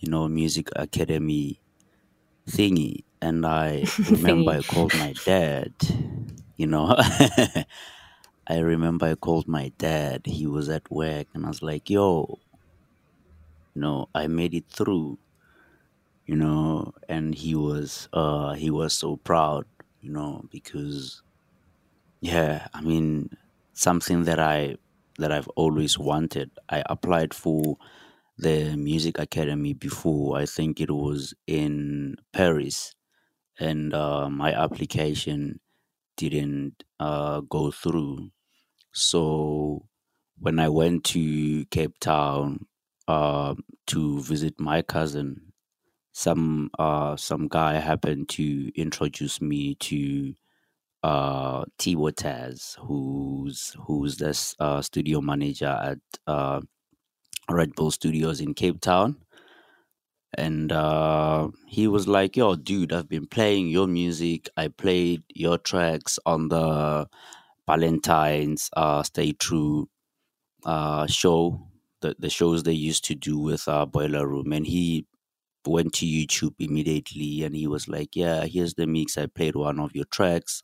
[0.00, 1.60] you know, Music Academy
[2.48, 3.04] thingy.
[3.22, 5.72] And I remember I called my dad,
[6.56, 6.94] you know.
[8.48, 10.22] I remember I called my dad.
[10.26, 12.38] He was at work, and I was like, "Yo,
[13.74, 15.18] you know, I made it through.
[16.28, 19.66] You know, and he was uh he was so proud,
[20.00, 21.22] you know, because
[22.20, 23.30] yeah, I mean
[23.72, 24.76] something that I
[25.18, 26.50] that I've always wanted.
[26.68, 27.78] I applied for
[28.38, 30.38] the music academy before.
[30.38, 32.94] I think it was in Paris,
[33.58, 35.60] and uh, my application
[36.16, 38.30] didn't uh, go through.
[38.92, 39.86] So
[40.38, 42.66] when I went to Cape Town
[43.08, 43.54] uh,
[43.88, 45.47] to visit my cousin,
[46.18, 50.34] some uh, some guy happened to introduce me to
[51.04, 51.94] uh, T.
[51.94, 56.60] Taz, who's who's the uh, studio manager at uh,
[57.48, 59.18] Red Bull Studios in Cape Town.
[60.34, 64.48] And uh, he was like, Yo, dude, I've been playing your music.
[64.56, 67.06] I played your tracks on the
[67.64, 69.88] Valentine's uh, Stay True
[70.64, 71.68] uh, show,
[72.00, 74.52] the, the shows they used to do with uh, Boiler Room.
[74.52, 75.06] And he
[75.68, 79.18] went to YouTube immediately and he was like, Yeah, here's the mix.
[79.18, 80.62] I played one of your tracks.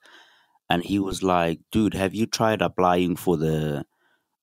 [0.71, 3.85] And he was like, Dude, have you tried applying for the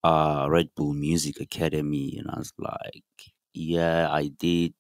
[0.04, 2.18] uh, Red Bull Music Academy?
[2.20, 3.06] And I was like,
[3.54, 4.76] Yeah, I did.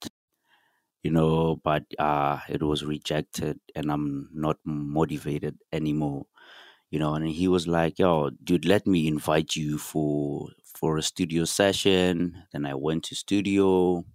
[1.03, 6.25] You know, but uh, it was rejected and I'm not motivated anymore
[6.91, 11.03] you know and he was like yo dude let me invite you for for a
[11.03, 14.05] studio session then i went to studio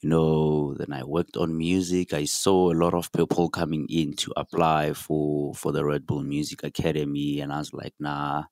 [0.00, 4.14] you know then i worked on music i saw a lot of people coming in
[4.14, 8.44] to apply for for the red bull music academy and i was like nah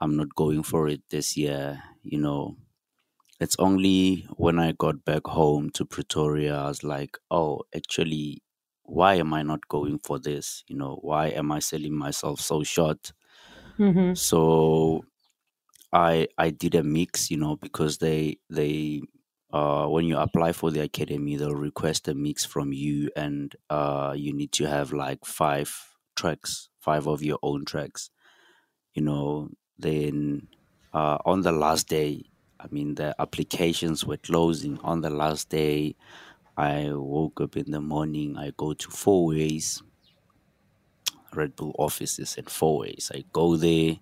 [0.00, 2.56] i'm not going for it this year you know
[3.40, 8.42] it's only when i got back home to pretoria i was like oh actually
[8.84, 10.64] why am I not going for this?
[10.66, 13.12] You know, why am I selling myself so short?
[13.78, 14.14] Mm-hmm.
[14.14, 15.04] So
[15.92, 19.02] I I did a mix, you know, because they they
[19.52, 24.14] uh when you apply for the academy, they'll request a mix from you and uh
[24.16, 28.10] you need to have like five tracks, five of your own tracks.
[28.94, 30.48] You know, then
[30.92, 32.24] uh on the last day,
[32.60, 35.96] I mean the applications were closing on the last day
[36.58, 39.82] I woke up in the morning, I go to Fourways,
[41.34, 43.10] Red Bull offices in Fourways.
[43.14, 43.96] I go there,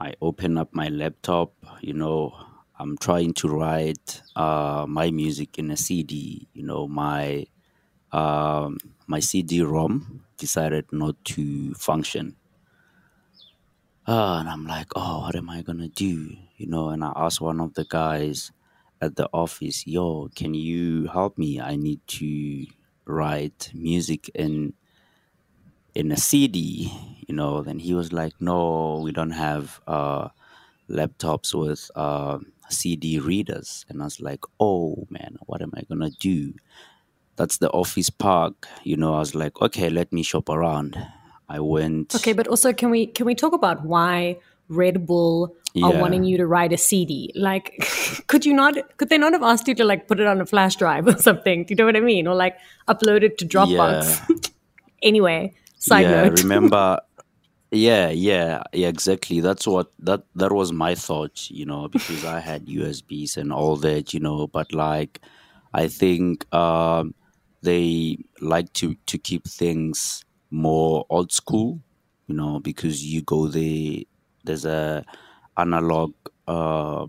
[0.00, 2.34] I open up my laptop, you know,
[2.82, 7.46] I'm trying to write uh, my music in a CD, you know, my
[8.12, 12.36] um, my CD-ROM decided not to function.
[14.06, 16.36] Uh, and I'm like, oh, what am I gonna do?
[16.56, 18.50] You know, and I asked one of the guys,
[19.00, 21.60] at the office, yo, can you help me?
[21.60, 22.66] I need to
[23.04, 24.74] write music in
[25.94, 26.90] in a CD,
[27.26, 27.62] you know.
[27.62, 30.28] Then he was like, no, we don't have uh,
[30.88, 32.38] laptops with uh,
[32.72, 33.84] CD readers.
[33.88, 36.54] And I was like, oh man, what am I gonna do?
[37.36, 39.14] That's the office park, you know.
[39.14, 40.96] I was like, okay, let me shop around.
[41.48, 42.14] I went.
[42.14, 46.36] Okay, but also, can we can we talk about why Red Bull are wanting you
[46.36, 47.30] to write a CD.
[47.34, 47.76] Like,
[48.26, 48.74] could you not?
[48.96, 51.18] Could they not have asked you to like put it on a flash drive or
[51.18, 51.64] something?
[51.64, 52.26] Do you know what I mean?
[52.26, 52.56] Or like
[52.88, 54.28] upload it to Dropbox.
[54.28, 54.36] Yeah.
[55.02, 56.42] anyway, side yeah, note.
[56.42, 57.00] remember?
[57.74, 59.40] Yeah, yeah, yeah, exactly.
[59.40, 63.76] That's what that that was my thought, you know, because I had USBs and all
[63.76, 64.46] that, you know.
[64.46, 65.20] But like,
[65.72, 67.14] I think um,
[67.62, 71.80] they like to to keep things more old school,
[72.26, 74.02] you know, because you go there.
[74.44, 75.02] There's a
[75.56, 76.12] analog
[76.46, 77.06] uh,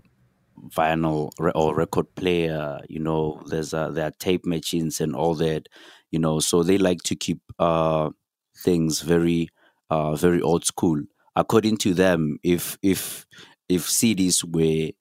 [0.68, 2.80] vinyl or record player.
[2.88, 5.68] You know, there's uh, there are tape machines and all that.
[6.10, 8.10] You know, so they like to keep uh,
[8.56, 9.48] things very
[9.94, 11.00] uh, very old school.
[11.36, 13.26] According to them, if if
[13.68, 14.92] if CDs were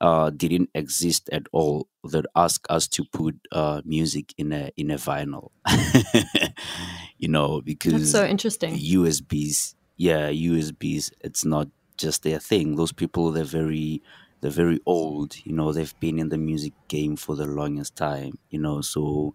[0.00, 4.90] uh, didn't exist at all, they'd ask us to put uh, music in a in
[4.90, 5.50] a vinyl.
[7.18, 8.74] you know, because That's so interesting.
[8.76, 11.12] USBs, yeah, USBs.
[11.20, 12.76] It's not just their thing.
[12.76, 14.02] Those people, they're very,
[14.40, 15.36] they're very old.
[15.44, 18.38] You know, they've been in the music game for the longest time.
[18.48, 19.34] You know, so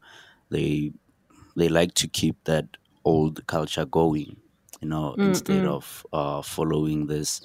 [0.50, 0.92] they
[1.56, 2.66] they like to keep that
[3.04, 4.38] old culture going.
[4.82, 7.42] You know, mm instead of uh, following this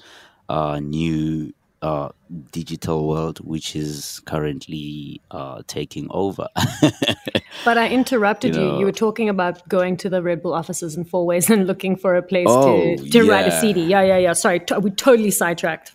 [0.49, 2.09] uh, new uh,
[2.51, 6.47] digital world, which is currently uh, taking over.
[7.65, 8.85] but I interrupted you, know, you, you.
[8.85, 12.21] were talking about going to the Red Bull offices in Fourways and looking for a
[12.21, 13.31] place oh, to, to yeah.
[13.31, 13.83] write a CD.
[13.83, 14.33] Yeah, yeah, yeah.
[14.33, 15.93] Sorry, t- we totally sidetracked.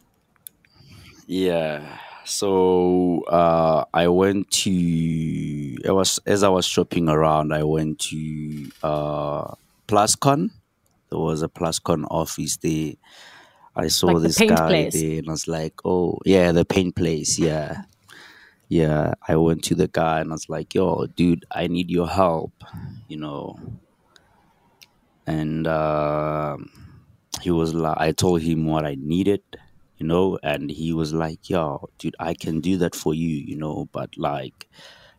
[1.26, 1.98] Yeah.
[2.24, 5.76] So uh, I went to.
[5.88, 7.52] I was as I was shopping around.
[7.52, 9.54] I went to uh,
[9.86, 10.50] Plascon.
[11.10, 12.94] There was a Plascon office there
[13.76, 14.94] I saw like this guy place.
[14.94, 17.82] there and I was like, oh, yeah, the paint place, yeah.
[18.68, 22.08] yeah, I went to the guy and I was like, "Yo, dude, I need your
[22.08, 22.52] help,"
[23.06, 23.58] you know.
[25.26, 26.56] And uh,
[27.42, 29.42] he was like, I told him what I needed,
[29.98, 33.56] you know, and he was like, "Yo, dude, I can do that for you, you
[33.56, 34.68] know, but like."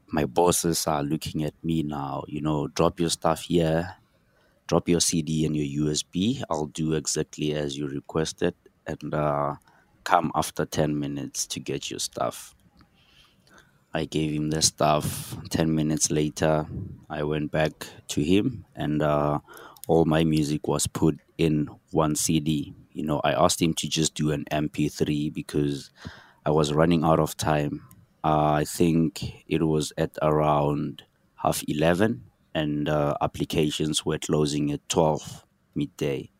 [0.10, 3.98] My bosses are looking at me now, you know, drop your stuff here,
[4.68, 6.44] drop your CD and your USB.
[6.50, 8.54] I'll do exactly as you requested
[8.86, 9.56] and uh,
[10.04, 12.54] come after 10 minutes to get your stuff.
[13.94, 15.36] I gave him the stuff.
[15.50, 16.68] 10 minutes later,
[17.10, 19.40] I went back to him and uh,
[19.88, 22.74] all my music was put in one CD.
[22.92, 25.92] You know, I asked him to just do an MP3 because
[26.46, 27.88] I was running out of time.
[28.24, 31.04] Uh, I think it was at around
[31.36, 32.24] half 11
[32.58, 35.46] and uh, applications were closing at 12
[35.76, 36.32] midday.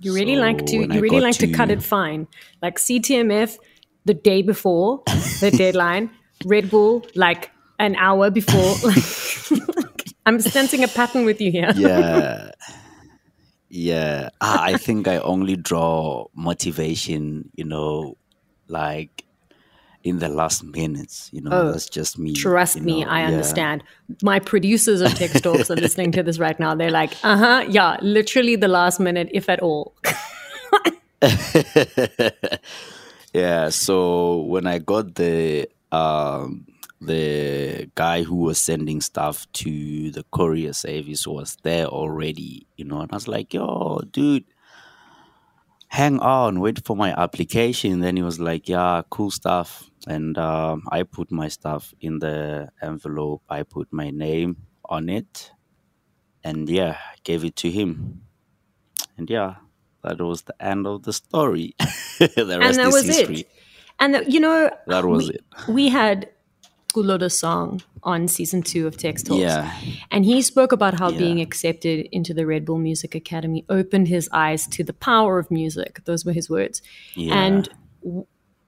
[0.00, 2.26] You really like to you I really like to, cut it fine.
[2.60, 3.56] Like CTMF
[4.04, 5.02] the day before
[5.40, 6.10] the deadline,
[6.44, 8.74] Red Bull like an hour before.
[8.82, 9.04] Like,
[10.26, 11.72] I'm sensing a pattern with you here.
[11.76, 12.50] yeah
[13.74, 18.18] yeah Ah, i think i only draw motivation you know
[18.68, 19.21] like
[20.04, 23.28] in the last minutes you know Oh, that's just me Trust you me, I yeah.
[23.28, 23.84] understand.
[24.22, 26.74] My producers of Tex Talks are listening to this right now.
[26.74, 29.94] They're like, uh huh, yeah, literally the last minute, if at all.
[33.32, 36.66] yeah so when i got the um
[37.00, 43.00] the guy who was sending stuff to the courier service was there already you know
[43.00, 44.44] and i was like yo dude
[45.88, 50.82] hang on wait for my application then he was like yeah cool stuff and um,
[50.90, 55.52] i put my stuff in the envelope i put my name on it
[56.44, 58.22] and yeah gave it to him
[59.16, 59.56] and yeah
[60.02, 61.74] that was the end of the story
[62.18, 63.48] the rest and that was history it.
[64.00, 65.44] And the, you know, That was we, it.
[65.68, 66.28] We had
[66.92, 69.40] Culoe De Song on season two of Tex Talks.
[69.40, 69.72] Yeah.
[70.10, 71.18] And he spoke about how Yeah.
[71.18, 75.50] being accepted into the Red Bull Music Academy opened his eyes to the power of
[75.50, 76.00] music.
[76.04, 76.82] Those were his words.
[77.14, 77.34] Yeah.
[77.34, 77.68] And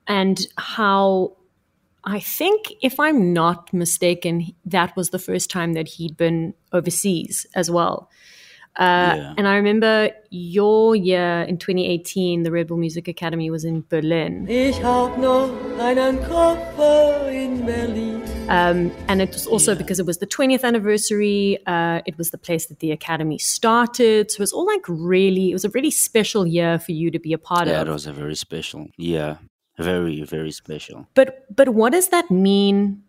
[0.07, 1.35] and how
[2.03, 7.47] I think, if I'm not mistaken, that was the first time that he'd been overseas
[7.55, 8.09] as well.
[8.77, 9.33] Uh, Yeah.
[9.37, 14.45] And I remember your year in 2018, the Red Bull Music Academy was in Berlin.
[14.49, 15.49] Ich hab noch
[15.79, 16.17] einen
[17.31, 18.21] in Berlin.
[18.49, 21.57] Um, and it was also because it was the 20th anniversary.
[21.65, 24.29] Uh, it was the place that the academy started.
[24.29, 27.19] So it was all like really, it was a really special year for you to
[27.19, 27.87] be a part yeah of.
[27.87, 29.37] it was a very special yeah
[29.77, 33.03] very very special But but what does that mean?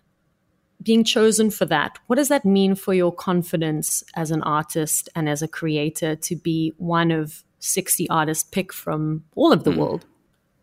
[0.82, 5.28] Being chosen for that, what does that mean for your confidence as an artist and
[5.28, 10.04] as a creator to be one of 60 artists picked from all of the world?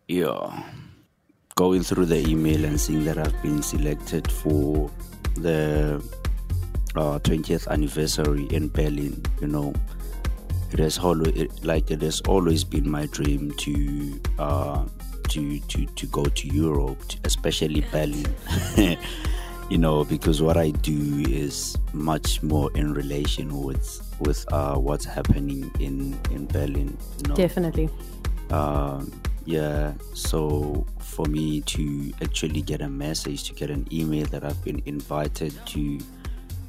[0.08, 0.62] yeah
[1.54, 4.90] going through the email and seeing that i've been selected for
[5.36, 6.02] the
[6.96, 9.72] uh, 20th anniversary in berlin you know
[10.72, 14.84] it has always it, like it has always been my dream to uh
[15.28, 18.34] to to to go to europe especially berlin.
[19.70, 25.06] You know because what i do is much more in relation with with uh what's
[25.06, 27.34] happening in in berlin you know?
[27.34, 27.88] Definitely.
[28.50, 29.10] um,
[29.46, 29.92] yeah.
[30.14, 34.82] So for me to actually get a message to get an email that i've been
[34.86, 35.98] invited to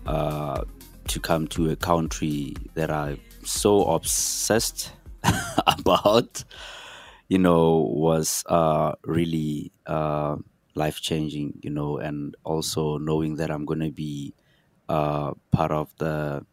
[0.06, 0.64] uh,
[1.08, 4.92] to come to a country that i'm so obsessed
[5.68, 6.44] about
[7.30, 10.38] you know was uh, really uh,
[10.76, 14.34] life changing you know and also knowing that i'm going to be
[14.90, 16.46] uh, part of the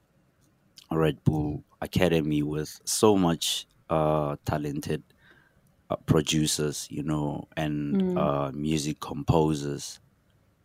[0.91, 5.03] red bull academy with so much uh, talented
[5.91, 10.01] uh, producers, you know, and uh, music composers,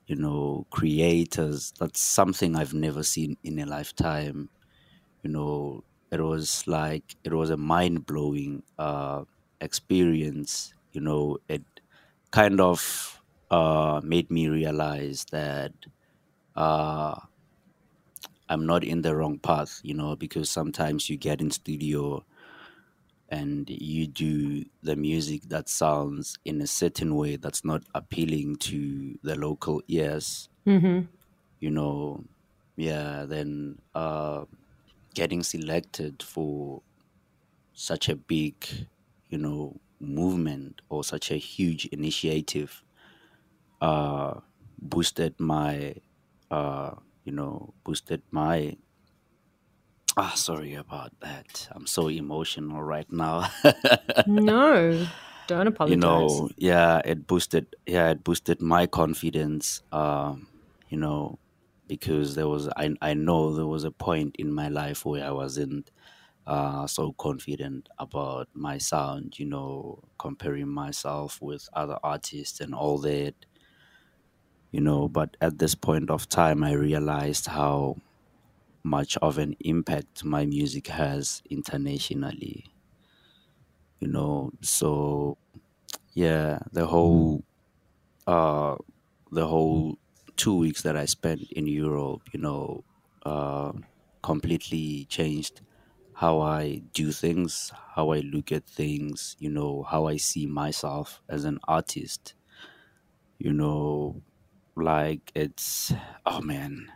[0.08, 1.74] you know, creators.
[1.80, 4.50] That's something I've never seen in a lifetime.
[5.24, 9.26] You know, it was like it was a mind blowing uh,
[9.62, 10.74] experience.
[10.92, 11.64] You know, it
[12.32, 15.74] kind of uh, made me realize that
[16.56, 17.20] uh,
[18.50, 19.80] I'm not in the wrong path.
[19.84, 22.26] You know, because sometimes you get in studio
[23.30, 29.18] and you do the music that sounds in a certain way that's not appealing to
[29.22, 31.08] the local ears hmm
[31.60, 32.24] you know
[32.76, 34.46] yeah then uh
[35.16, 36.84] getting selected for
[37.74, 38.68] such a big
[39.30, 42.84] you know movement or such a huge initiative
[43.82, 44.40] uh
[44.80, 45.96] boosted my
[46.52, 48.78] uh you know boosted my
[50.18, 53.50] ah sorry about that i'm so emotional right now
[54.28, 55.08] No.
[55.48, 55.92] Don't apologize.
[55.92, 57.76] You know, yeah, it boosted.
[57.86, 59.82] Yeah, it boosted my confidence.
[59.92, 60.50] Um,
[60.90, 61.40] you know,
[61.88, 65.32] because there was I I know there was a point in my life where I
[65.32, 65.92] wasn't
[66.48, 69.40] uh, so confident about my sound.
[69.40, 73.36] You know, comparing myself with other artists and all that.
[74.72, 77.98] You know, but at this point of time, I realized how
[78.84, 82.66] much of an impact my music has internationally.
[84.00, 85.38] You know, so
[86.14, 87.44] yeah, the whole
[88.28, 88.78] uh
[89.32, 89.98] the whole
[90.38, 92.86] two weeks that I spent in Europe, you know,
[93.26, 93.74] uh
[94.24, 95.62] completely changed
[96.18, 101.22] how I do things, how I look at things, you know, how I see myself
[101.30, 102.34] as an artist.
[103.38, 104.24] You know,
[104.76, 105.94] like it's
[106.26, 106.92] oh man,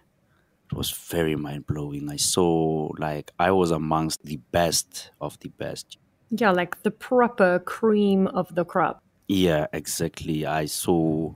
[0.71, 2.09] it was very mind blowing.
[2.09, 5.99] I saw like I was amongst the best of the best.
[6.31, 9.03] Yeah, like the proper cream of the crop.
[9.27, 10.47] Yeah, exactly.
[10.47, 11.35] I saw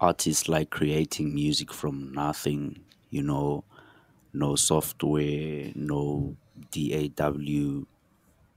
[0.00, 2.80] artists like creating music from nothing,
[3.10, 3.62] you know,
[4.32, 6.36] no software, no
[6.70, 7.86] DAW,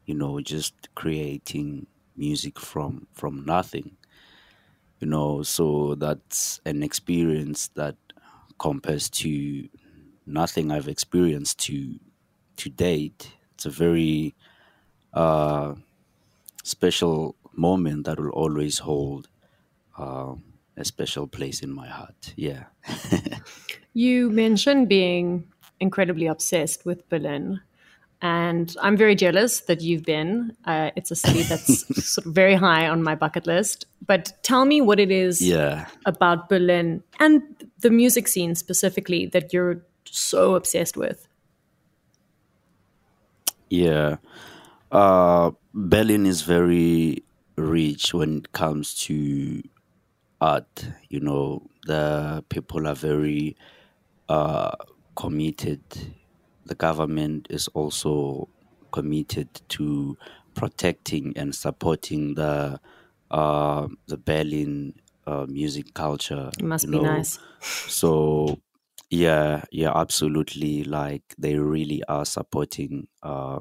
[0.05, 3.97] you know, just creating music from from nothing.
[4.99, 7.97] You know, so that's an experience that
[8.59, 9.67] compares to
[10.27, 11.99] nothing I've experienced to
[12.57, 13.33] to date.
[13.55, 14.35] It's a very
[15.13, 15.75] uh,
[16.63, 19.29] special moment that will always hold
[19.97, 20.35] uh,
[20.77, 22.33] a special place in my heart.
[22.37, 22.67] Yeah.
[23.93, 27.61] You mentioned being incredibly obsessed with Berlin.
[28.21, 30.55] And I'm very jealous that you've been.
[30.65, 33.85] Uh, it's a city that's sort of very high on my bucket list.
[34.05, 35.87] But tell me what it is yeah.
[36.05, 37.41] about Berlin and
[37.79, 41.27] the music scene specifically that you're so obsessed with.
[43.69, 44.17] Yeah.
[44.91, 47.23] Uh, Berlin is very
[47.55, 49.63] rich when it comes to
[50.41, 50.87] art.
[51.09, 53.55] You know, the people are very
[54.27, 54.75] uh,
[55.15, 55.81] committed.
[56.71, 58.47] The government is also
[58.97, 60.17] committed to
[60.55, 62.79] protecting and supporting the
[63.29, 64.75] uh, the Berlin
[65.27, 66.49] uh, music culture.
[66.57, 66.99] It must be know.
[66.99, 67.39] nice.
[67.87, 68.61] So
[69.09, 70.85] yeah, yeah, absolutely.
[70.85, 73.59] Like they really are supporting uh,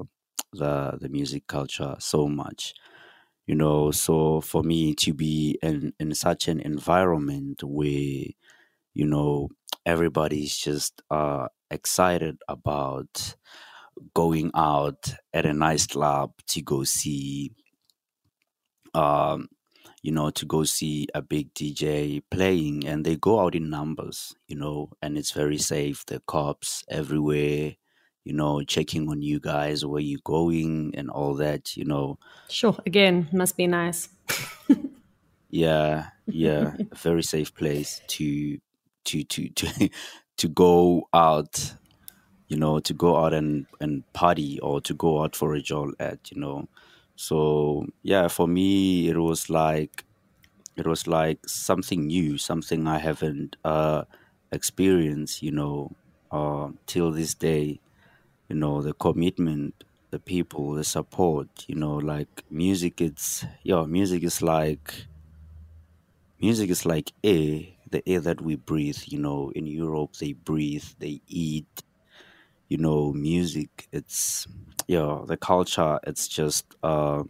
[0.53, 2.73] the the music culture so much.
[3.47, 8.25] You know, so for me to be in in such an environment where
[8.93, 9.49] you know
[9.85, 13.35] everybody's just uh excited about
[14.13, 17.51] going out at a nice club to go see
[18.93, 19.47] um
[20.03, 24.35] you know to go see a big DJ playing and they go out in numbers
[24.47, 27.75] you know and it's very safe the cops everywhere
[28.23, 32.17] you know checking on you guys where you going and all that you know
[32.49, 34.09] Sure, again, must be nice.
[35.49, 38.57] yeah yeah a very safe place to
[39.05, 39.89] to to to
[40.41, 41.75] to go out
[42.49, 45.95] you know to go out and and party or to go out for a jolt
[45.99, 46.67] at you know.
[47.15, 50.05] So yeah for me it was like
[50.77, 54.03] it was like something new something i haven't uh
[54.51, 55.91] experienced you know
[56.31, 57.79] uh till this day.
[58.49, 64.23] You know the commitment the people the support you know like music it's yeah music
[64.23, 65.07] is like
[66.39, 67.61] music is like air
[67.91, 71.83] the air that we breathe you know in europe they breathe they eat
[72.69, 74.47] you know music it's
[74.87, 77.23] yeah the culture it's just uh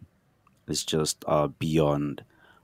[0.68, 2.24] it's just uh beyond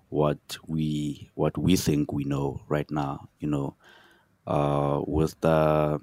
[0.09, 3.75] what we what we think we know right now you know.
[4.47, 5.99] Uh with the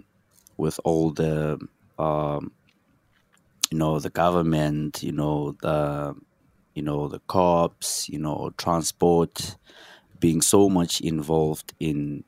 [0.59, 1.59] with all the
[1.99, 2.53] um
[3.71, 6.15] you know the government you know the
[6.75, 9.57] you know the cops you know transport
[10.25, 12.25] being so much involved in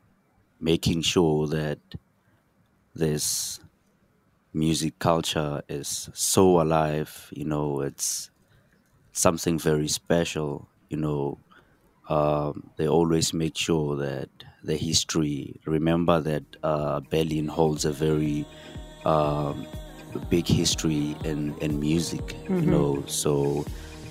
[0.61, 1.79] making sure that
[2.95, 3.59] this
[4.53, 8.31] music culture is so alive you know it's
[9.13, 11.39] something very special you know.
[12.11, 14.29] Um, they always make sure that
[14.63, 18.45] the history remember that uh, berlin holds a very
[19.07, 19.67] um,
[20.29, 23.03] big history in, in music you know.
[23.07, 23.65] So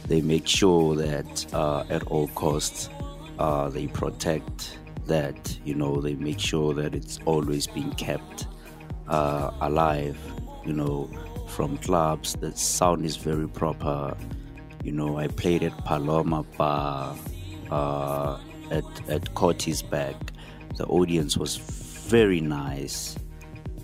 [0.08, 2.90] they make sure that uh, at all costs
[3.40, 8.48] uh, they protect that you know they make sure that it's always being kept
[9.08, 10.18] uh, alive
[10.66, 11.10] you know
[11.48, 12.34] from clubs.
[12.34, 14.18] The sound is very proper.
[14.84, 17.16] You know i played at paloma bar
[17.72, 20.16] uh, at at Corty's back
[20.78, 23.16] the audience was very nice.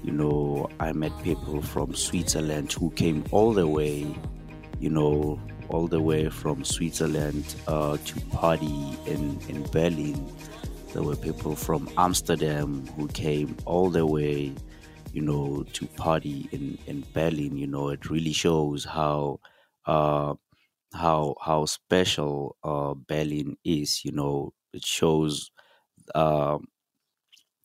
[0.03, 4.07] You know i met people from switzerland who came all the way
[4.79, 5.39] you know
[5.71, 10.31] all the way from Switzerland uh, to party in, in Berlin.
[10.93, 14.53] There were people from Amsterdam who came all the way,
[15.13, 17.57] you know, to party in, in Berlin.
[17.57, 19.39] You know, it really shows how
[19.85, 20.35] uh,
[20.93, 24.05] how how special uh, Berlin is.
[24.05, 25.51] You know, it shows
[26.15, 26.59] uh,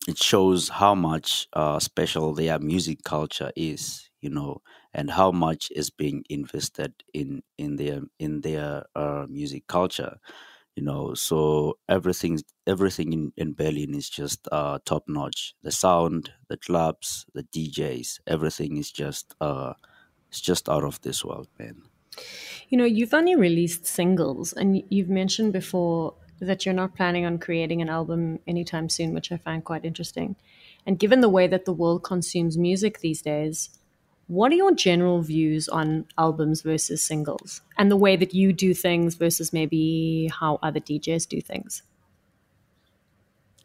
[0.07, 4.09] it shows how much uh, special their music culture is.
[4.21, 4.61] You know,
[4.97, 10.17] and how much is being invested in in their in their uh, music culture
[10.75, 11.13] you know?
[11.15, 17.25] So everything everything in, in berlin is just uh, top notch the sound the clubs
[17.33, 19.73] the djs everything is just uh
[20.29, 21.83] it's just out of this world man.
[22.69, 27.39] You know you've only released singles and you've mentioned before that you're not planning on
[27.39, 30.35] creating an album anytime soon which i find quite interesting.
[30.85, 33.69] And given the way that the world consumes music these days
[34.27, 38.73] what are your general views on albums versus singles and the way that you do
[38.73, 41.83] things versus maybe how other DJs do things?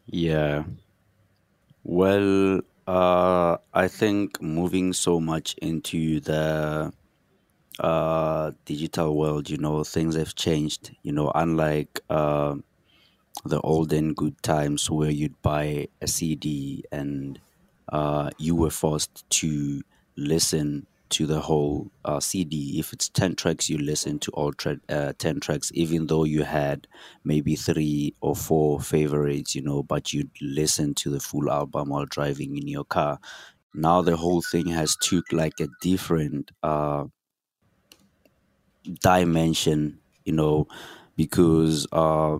[0.06, 0.64] Yeah.
[1.84, 6.92] Well, uh, I think moving so much into the
[7.80, 10.96] uh, digital world, you know, things have changed.
[11.02, 12.56] You know, unlike uh,
[13.44, 17.40] the olden good times where you'd buy a CD and
[17.92, 19.82] uh, you were forced to
[20.16, 22.78] listen to the whole uh, CD.
[22.78, 26.44] If it's 10 tracks, you listen to all tra- uh, 10 tracks, even though you
[26.44, 26.86] had
[27.24, 32.06] maybe three or four favorites, you know, but you'd listen to the full album while
[32.06, 33.18] driving in your car.
[33.74, 37.06] Now the whole thing has took like a different uh,
[39.00, 40.66] dimension, you know,
[41.16, 42.38] because uh,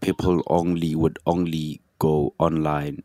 [0.00, 3.02] people only would only go online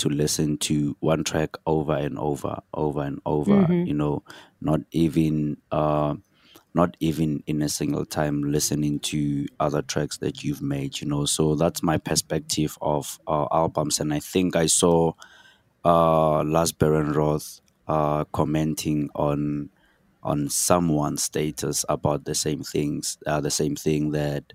[0.00, 3.52] to listen to one track over and over, over and over.
[3.52, 3.86] Mm-hmm.
[3.86, 4.22] You know,
[4.60, 6.14] not even uh,
[6.72, 11.00] not even in a single time listening to other tracks that you've made.
[11.00, 15.12] You know, so that's my perspective of uh, albums, and I think I saw
[15.84, 19.70] uh, Lars Berenroth uh, commenting on
[20.22, 24.52] on someone's status about the same things, uh, the same thing that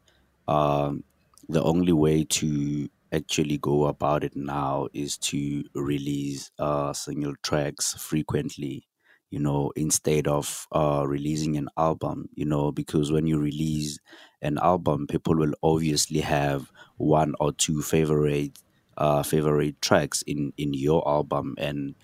[0.48, 1.04] um,
[1.50, 7.94] the only way to actually go about it now is to release uh, single tracks
[7.96, 8.88] frequently
[9.30, 14.00] you know instead of uh, releasing an album you know because when you release
[14.42, 18.58] an album people will obviously have one or two favorite
[18.98, 21.96] uh, favorite tracks in in your album and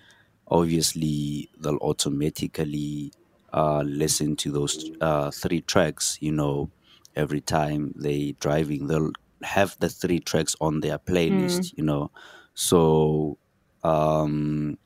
[0.48, 3.12] obviously they'll automatically
[3.52, 6.70] uh, listen to those uh, three tracks you know
[7.14, 8.86] every time they driving.
[8.86, 9.12] They'll
[9.44, 11.78] have the three tracks on their playlist, mm.
[11.78, 12.10] you know.
[12.54, 13.38] So
[13.84, 14.78] um,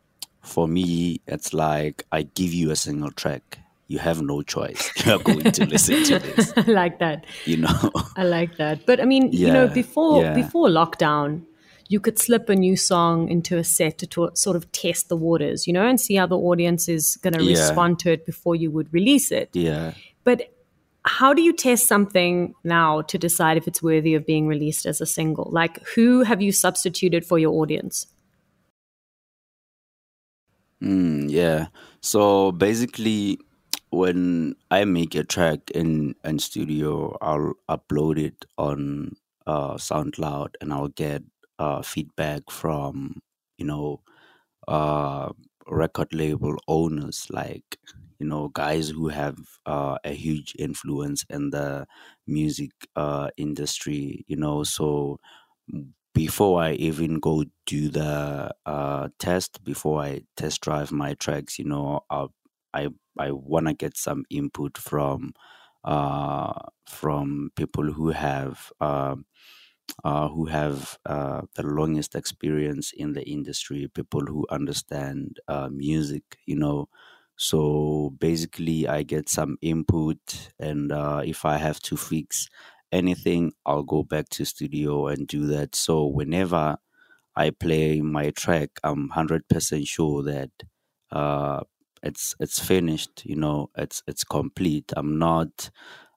[0.42, 3.58] for me, it's like I give you a single track.
[3.88, 4.90] You have no choice.
[5.06, 6.52] You are going to listen to this.
[6.56, 7.26] I like that.
[7.44, 7.90] You know.
[8.16, 8.84] I like that.
[8.84, 10.34] But I mean, yeah, you know, before yeah.
[10.34, 11.42] before lockdown,
[11.88, 15.16] you could slip a new song into a set to, to, sort of test the
[15.16, 17.58] waters, you know, and see how the audience is going to yeah.
[17.58, 19.50] respond to it before you would release it.
[19.52, 19.92] Yeah.
[20.24, 20.52] But
[21.06, 25.00] how do you test something now to decide if it's worthy of being released as
[25.00, 25.48] a single?
[25.52, 28.06] Like, who have you substituted for your audience?
[30.82, 31.68] Mm, yeah.
[32.00, 33.38] So basically,
[33.90, 40.72] when I make a track in in studio, I'll upload it on uh, SoundCloud, and
[40.72, 41.22] I'll get
[41.58, 43.22] uh, feedback from
[43.58, 44.02] you know
[44.68, 45.30] uh,
[45.68, 47.78] record label owners like
[48.18, 51.86] you know guys who have uh, a huge influence in the
[52.26, 55.18] music uh, industry you know so
[56.14, 61.64] before i even go do the uh, test before i test drive my tracks you
[61.64, 62.26] know i
[62.74, 62.88] i,
[63.18, 65.34] I want to get some input from
[65.84, 66.52] uh,
[66.88, 69.24] from people who have um,
[70.04, 76.38] uh, who have uh, the longest experience in the industry, people who understand uh, music,
[76.46, 76.88] you know,
[77.36, 80.18] so basically, I get some input,
[80.58, 82.48] and uh, if I have to fix
[82.90, 85.74] anything, I'll go back to studio and do that.
[85.74, 86.78] So whenever
[87.34, 90.50] I play my track, I'm hundred percent sure that
[91.10, 91.60] uh,
[92.02, 93.24] it's it's finished.
[93.26, 94.92] You know, it's it's complete.
[94.96, 95.70] I'm not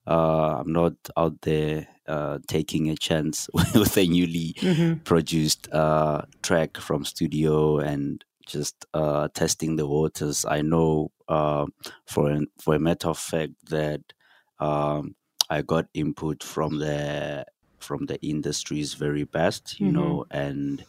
[0.08, 5.00] uh, I'm not out there uh, taking a chance with a newly mm-hmm.
[5.04, 10.46] produced uh, track from studio and just uh, testing the waters.
[10.46, 11.68] I know uh,
[12.06, 14.02] for an, for a matter of fact that
[14.60, 15.16] um,
[15.50, 17.46] I got input from the
[17.80, 19.96] from the industry's very best, you mm-hmm.
[19.96, 20.84] know, and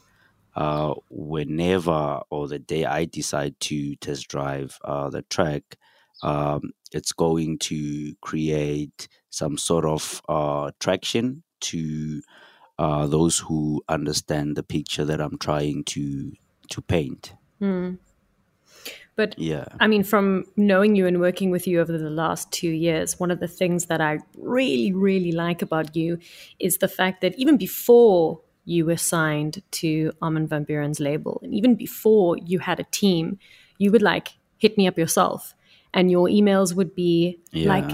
[0.56, 5.76] uh, whenever or the day I decide to test drive uh, the track,
[6.22, 12.22] um, it's going to create some sort of uh, traction to
[12.78, 16.32] uh, those who understand the picture that I'm trying to
[16.70, 17.34] to paint.
[17.60, 17.94] Hmm.
[19.16, 19.66] But Yeah.
[19.78, 23.30] I mean, from knowing you and working with you over the last two years, one
[23.30, 26.18] of the things that I really, really like about you
[26.58, 31.54] is the fact that even before you were signed to Armin van Buuren's label, and
[31.54, 33.38] even before you had a team,
[33.78, 35.54] you would like hit me up yourself,
[35.92, 37.90] and your emails would be like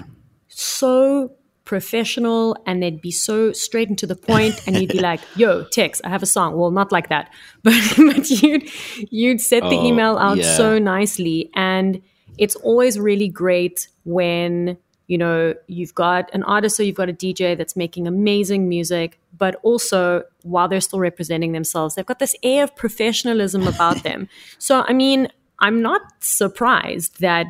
[0.49, 1.33] so
[1.67, 5.65] professional and they'd be so straight and to the point and you'd be like yo
[5.65, 7.31] tex i have a song well not like that
[7.63, 8.63] but but you'd
[9.11, 10.57] you'd set the Oh, email out yeah.
[10.57, 12.01] so nicely and
[12.39, 17.13] it's always really great when you know you've got an artist or you've got a
[17.13, 22.35] dj that's making amazing music but also while they're still representing themselves they've got this
[22.43, 25.29] air of professionalism about them so i mean
[25.61, 27.47] i'm not surprised that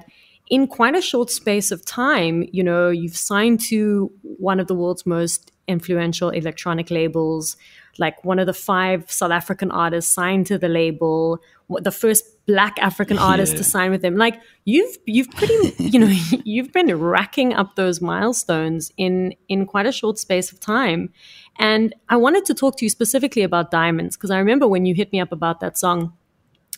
[0.49, 4.74] in quite a short space of time, you know, you've signed to one of the
[4.74, 7.57] world's most influential electronic labels,
[7.99, 11.40] like one of the five South African artists signed to the label,
[11.80, 13.59] the first black African artist Yeah.
[13.59, 14.16] to sign with them.
[14.16, 19.86] Like you've you've pretty you know, you've been racking up those milestones in in quite
[19.86, 21.12] a short space of time.
[21.59, 24.94] And I wanted to talk to you specifically about diamonds because I remember when you
[24.94, 26.12] hit me up about that song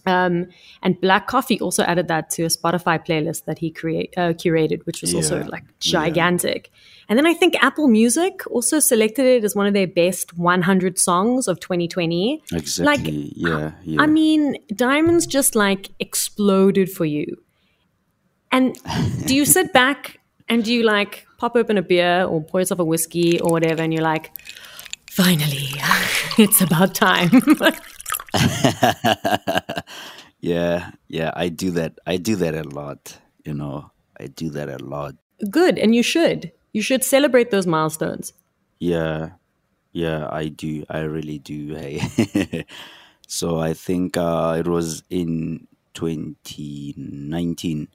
[0.08, 0.46] um,
[0.82, 4.84] and Black Coffee also added that to a Spotify playlist that he create uh, curated,
[4.86, 6.70] which was also like gigantic.
[7.08, 10.98] And then I think Apple Music also selected it as one of their best 100
[10.98, 12.42] songs of 2020.
[12.52, 13.32] Exactly.
[13.34, 13.72] yeah.
[13.84, 14.02] Yeah.
[14.02, 17.36] I mean, Diamonds just like exploded for you.
[18.50, 18.76] And
[19.26, 22.80] do you sit back and do you like pop open a beer or pour yourself
[22.80, 24.30] a whiskey or whatever, and you're like,
[25.10, 25.68] finally,
[26.38, 27.30] it's about time.
[30.40, 30.90] yeah.
[31.08, 31.32] Yeah.
[31.34, 31.98] I do that.
[32.06, 33.18] I do that a lot.
[33.44, 35.14] You know, I do that a lot.
[35.50, 36.52] Good, and you should.
[36.72, 38.32] You should celebrate those milestones.
[38.80, 39.30] Yeah,
[39.92, 40.84] yeah, I do.
[40.88, 41.74] I really do.
[41.76, 42.66] Hey,
[43.26, 47.88] so I think uh, it was in 2019.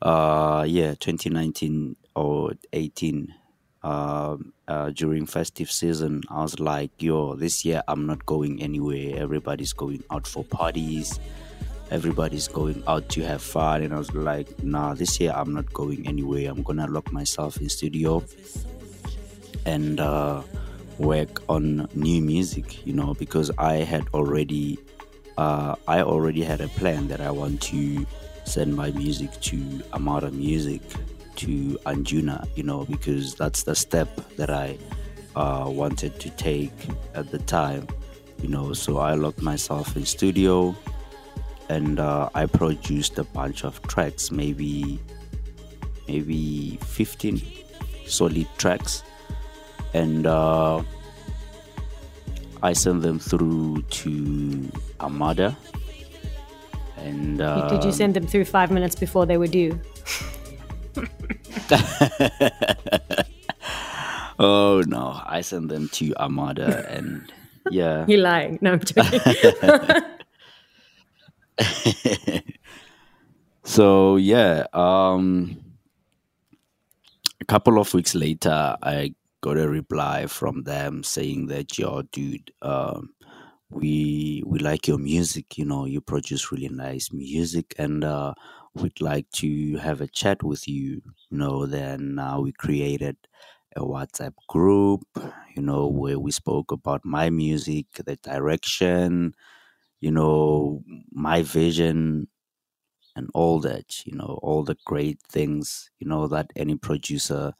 [0.00, 3.34] Uh, yeah, 2019 or 18.
[3.82, 9.16] Um, uh, during festive season, I was like, "Yo, this year I'm not going anywhere.
[9.16, 11.20] Everybody's going out for parties.
[11.90, 15.72] Everybody's going out to have fun." And I was like, "Nah, this year I'm not
[15.72, 16.50] going anywhere.
[16.50, 18.24] I'm gonna lock myself in studio."
[19.66, 20.42] and uh,
[20.98, 24.78] work on new music you know because i had already
[25.36, 28.06] uh, i already had a plan that i want to
[28.48, 30.80] send my music to Armada Music
[31.38, 34.76] to anjuna you know because that's the step that i
[35.36, 36.72] uh, wanted to take
[37.14, 37.86] at the time
[38.42, 40.74] you know so i locked myself in studio
[41.68, 45.00] and uh, i produced a bunch of tracks maybe
[46.08, 47.40] maybe 15
[48.06, 49.02] solid tracks
[49.94, 50.82] and uh,
[52.62, 54.70] I sent them through to
[55.00, 55.56] Armada.
[56.96, 59.78] And uh, Did you send them through five minutes before they were due?
[64.38, 67.32] oh no, I sent them to Armada, and
[67.70, 68.58] yeah, You're lying.
[68.60, 69.20] No, I'm joking.
[73.64, 75.58] so yeah, um,
[77.40, 82.52] a couple of weeks later, I got a reply from them saying that, "Yo, dude,
[82.62, 83.10] um,
[83.70, 85.58] we we like your music.
[85.58, 88.34] You know, you produce really nice music, and uh,
[88.74, 91.02] we'd like to have a chat with you.
[91.30, 93.16] You know, then uh, we created
[93.76, 95.02] a WhatsApp group.
[95.56, 99.34] You know, where we spoke about my music, the direction,
[100.00, 102.28] you know, my vision."
[103.16, 107.52] and all that, you know, all the great things, you know, that any producer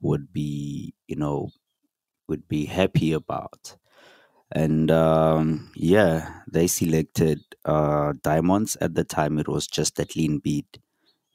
[0.00, 1.50] would be, you know,
[2.28, 3.76] would be happy about.
[4.52, 8.76] And um, yeah, they selected uh, Diamonds.
[8.80, 10.78] At the time, it was just a clean beat.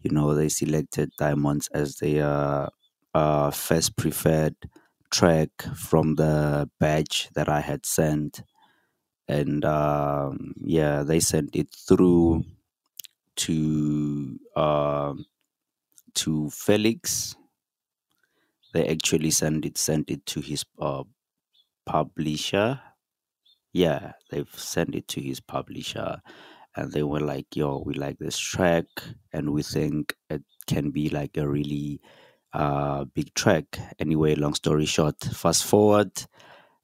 [0.01, 2.69] You know, they selected Diamonds as their
[3.13, 4.55] uh, first preferred
[5.11, 8.43] track from the batch that I had sent.
[9.27, 12.45] And um, yeah, they sent it through
[13.38, 15.25] to um
[16.15, 17.36] to Felix.
[18.73, 21.03] They actually sent it sent it to his uh,
[21.86, 22.82] publisher.
[23.74, 26.22] Yeah, they've sent it to his publisher,
[26.76, 28.86] and they were like, "Yo, we like this track,
[29.34, 32.01] and we think it can be like a really
[32.53, 36.11] uh, big track." Anyway, long story short, fast forward,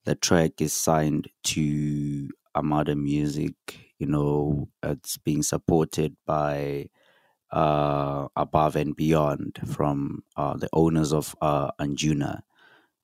[0.05, 3.55] the track is signed to Armada Music.
[3.99, 6.89] You know, it's being supported by
[7.51, 12.41] uh, above and beyond from uh, the owners of uh, Anjuna.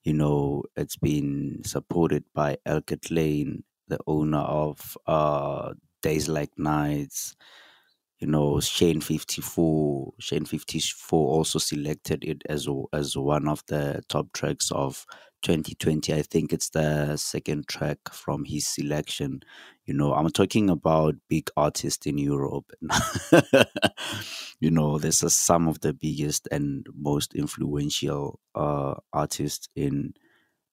[0.04, 7.36] You know, it's been supported by Eelke Kleijn, the owner of uh, Days Like Nights.
[8.20, 10.14] You know, Shane 54.
[10.20, 15.06] Shane 54 also selected it as as one of the top tracks of
[15.42, 16.14] 2020.
[16.14, 19.42] I think it's the second track from his selection.
[19.86, 22.72] You know, I'm talking about big artists in Europe.
[24.60, 30.14] you know, this is some of the biggest and most influential uh, artists in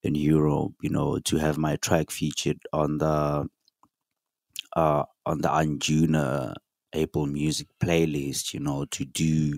[0.03, 0.73] in Europe.
[0.81, 3.47] You know, to have my track featured on the
[4.75, 6.55] uh, on the Anjuna
[6.93, 8.53] Apple Music playlist.
[8.53, 9.57] You know, to do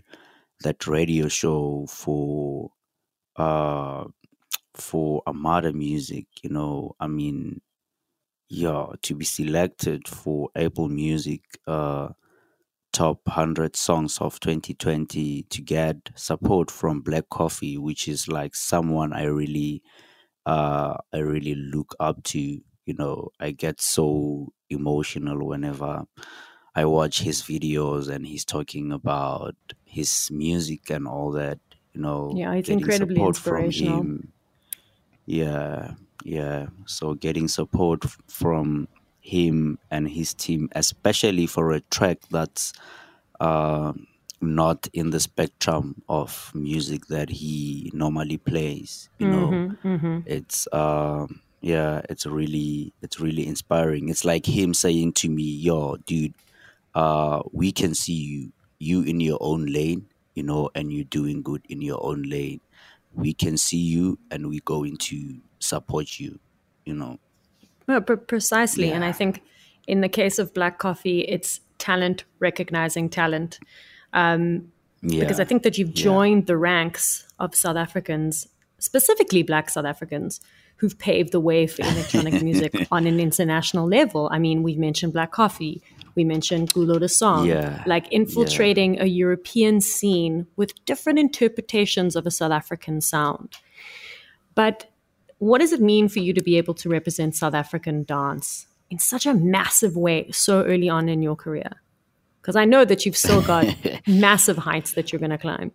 [0.61, 2.71] that radio show for
[3.37, 4.05] uh
[4.75, 7.61] for Armada Music, you know, I mean,
[8.49, 12.09] yeah, to be selected for Apple Music uh,
[12.93, 19.13] top 100 songs of 2020 to get support from Black Coffee, which is like someone
[19.13, 19.81] I really,
[20.45, 22.39] uh, I really look up to.
[22.39, 26.05] You know, I get so emotional whenever
[26.75, 31.59] I watch his videos and he's talking about his music and all that.
[31.93, 33.37] You know, yeah, it's incredibly inspirational.
[33.37, 33.71] From
[34.07, 34.33] him
[35.25, 36.67] yeah, yeah.
[36.85, 38.87] So getting support f- from
[39.19, 42.73] him and his team, especially for a track that's
[43.39, 43.93] uh,
[44.41, 49.09] not in the spectrum of music that he normally plays.
[49.19, 50.19] You know, Mm-hmm, mm-hmm.
[50.25, 51.27] it's uh,
[51.61, 54.09] yeah, it's really it's really inspiring.
[54.09, 56.33] It's like him saying to me, "Yo, dude,
[56.95, 61.41] uh, we can see you you in your own lane, you know, and you're doing
[61.43, 62.61] good in your own lane."
[63.13, 66.39] we can see you and we're going to support you
[66.85, 67.19] you know
[67.87, 68.91] No, but precisely.
[68.91, 69.41] And I think
[69.87, 73.59] in the case of Black Coffee, it's talent recognizing talent.
[74.13, 76.03] Um, yeah because I think that you've Yeah.
[76.03, 78.47] joined the ranks of South Africans,
[78.79, 80.39] specifically Black South Africans,
[80.77, 84.29] who've paved the way for electronic music on an international level.
[84.31, 85.81] I mean, we mentioned Black Coffee,
[86.15, 87.83] we mentioned Culoe De Song, Yeah.
[87.85, 93.57] like infiltrating a European scene with different interpretations of a South African sound.
[94.55, 94.91] But
[95.37, 98.99] what does it mean for you to be able to represent South African dance in
[98.99, 101.71] such a massive way so early on in your career?
[102.41, 103.67] Because I know that you've still got
[104.07, 105.71] massive heights that you're going to climb.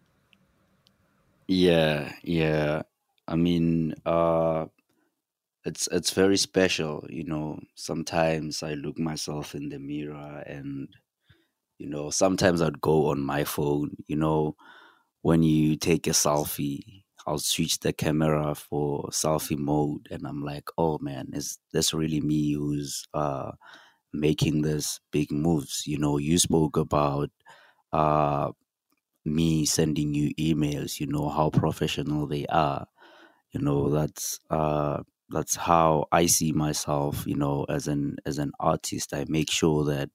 [1.48, 2.82] yeah yeah.
[3.28, 4.66] I mean uh
[5.64, 7.60] it's it's very special you know.
[7.74, 10.88] Sometimes i look myself in the mirror and
[11.78, 14.56] you know sometimes i'd go on my phone you know.
[15.22, 20.68] When you take a selfie i'll switch the camera for selfie mode and i'm like
[20.78, 23.50] oh man is this really me who's uh
[24.20, 27.30] making this big moves you know you spoke about
[27.92, 28.50] uh
[29.24, 32.86] me sending you emails you know how professional they are.
[33.52, 38.52] You know that's uh that's how i see myself you know as an as an
[38.60, 39.14] artist.
[39.14, 40.10] I make sure that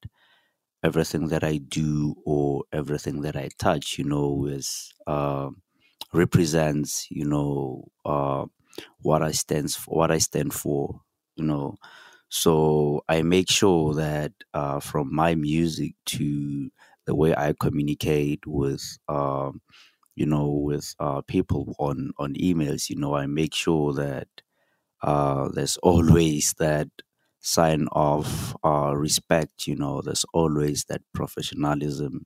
[0.83, 5.49] everything that i do or everything that i touch you know is uh
[6.13, 8.45] represents you know uh
[9.01, 11.01] what i stands for what i stand for
[11.35, 11.77] you know
[12.31, 16.71] so i make sure that uh from my music to
[17.07, 19.61] the way i communicate with um
[20.15, 24.29] you know with uh people on on emails you know i make sure that
[25.01, 26.89] uh there's always that
[27.39, 32.25] sign of uh respect you know there's always that professionalism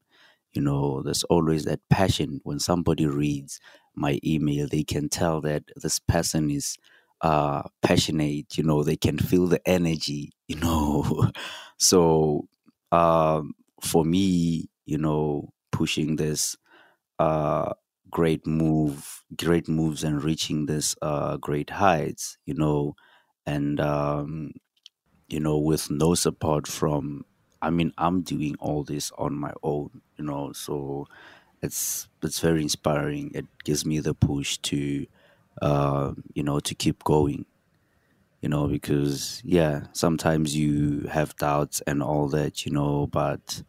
[0.54, 2.42] you know there's always that passion.
[2.44, 3.60] When somebody reads
[3.96, 6.78] my email they can tell that this person is
[7.22, 11.30] uh passionate you know they can feel the energy you know.
[11.78, 12.48] So
[12.94, 16.56] um for me you know pushing this
[17.20, 17.74] uh
[18.12, 22.96] great move great moves and reaching this uh great heights you know
[23.46, 24.54] and um
[25.28, 27.26] you know with no support from
[27.62, 31.06] i mean i'm doing all this on my own you know so
[31.62, 33.32] it's it's very inspiring.
[33.36, 35.08] It gives me the push to
[35.62, 37.46] uh you know to keep going
[38.42, 43.64] you know because yeah sometimes you have doubts and all that you know but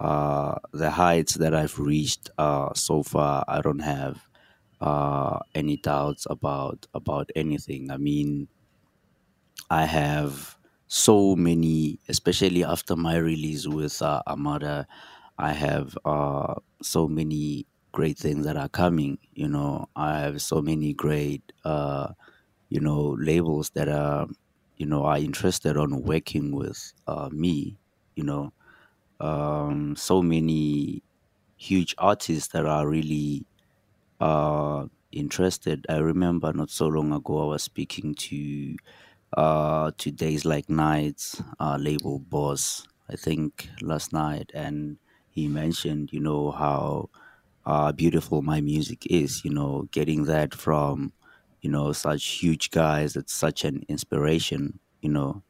[0.00, 4.28] uh the heights that i've reached uh so far i don't have
[4.80, 7.90] uh any doubts about about anything.
[7.90, 8.48] I mean
[9.70, 10.56] I have
[10.86, 14.86] so many, especially after my release with uh, Armada,
[15.38, 19.18] I have uh, so many great things that are coming.
[19.34, 22.08] You know, I have so many great, uh,
[22.70, 24.26] you know, labels that are,
[24.76, 27.78] you know, are interested on working with uh, me.
[28.16, 28.44] You know,
[29.20, 31.02] um, so many
[31.56, 33.46] huge artists that are really
[34.20, 35.86] uh, interested.
[35.88, 38.76] I remember not so long ago I was speaking to
[39.36, 44.98] uh, to Days Like Nights uh, label boss, I think last night, and
[45.30, 47.10] he mentioned, you know, how
[47.66, 49.44] uh, beautiful my music is.
[49.44, 51.12] You know, getting that from
[51.60, 53.16] you know such huge guys.
[53.16, 54.78] It's such an inspiration.
[55.00, 55.42] You know,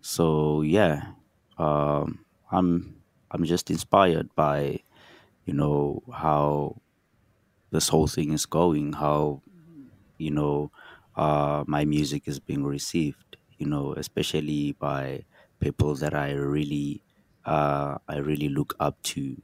[0.00, 1.12] so yeah,
[1.58, 2.96] um, I'm
[3.30, 4.80] I'm just inspired by
[5.46, 6.80] you know how
[7.70, 9.42] this whole thing is going, how
[10.18, 10.70] you know
[11.16, 13.36] uh, my music is being received.
[13.58, 15.24] You know, especially by
[15.60, 17.02] people that I really
[17.44, 19.36] uh, I really look up to.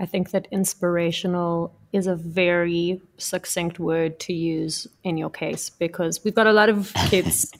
[0.00, 6.24] I think that inspirational is a very succinct word to use in your case because
[6.24, 7.52] we've got a lot of kids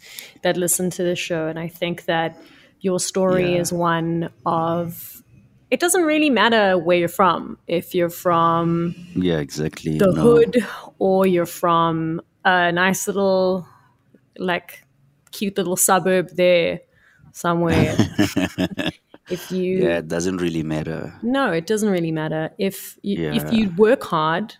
[0.42, 2.36] that listen to the show, and I think that
[2.80, 3.60] your story Yeah.
[3.60, 5.22] is one of
[5.70, 7.56] it doesn't really matter where you're from.
[7.68, 9.98] If you're from Yeah, exactly.
[9.98, 10.20] the No.
[10.22, 10.66] hood
[10.98, 13.68] or you're from a nice little,
[14.36, 14.82] like,
[15.30, 16.80] cute little suburb there
[17.32, 17.94] somewhere.
[19.30, 21.14] if you Yeah, it doesn't really matter.
[21.22, 22.50] no, it doesn't really matter.
[22.58, 24.56] If you, if you work hard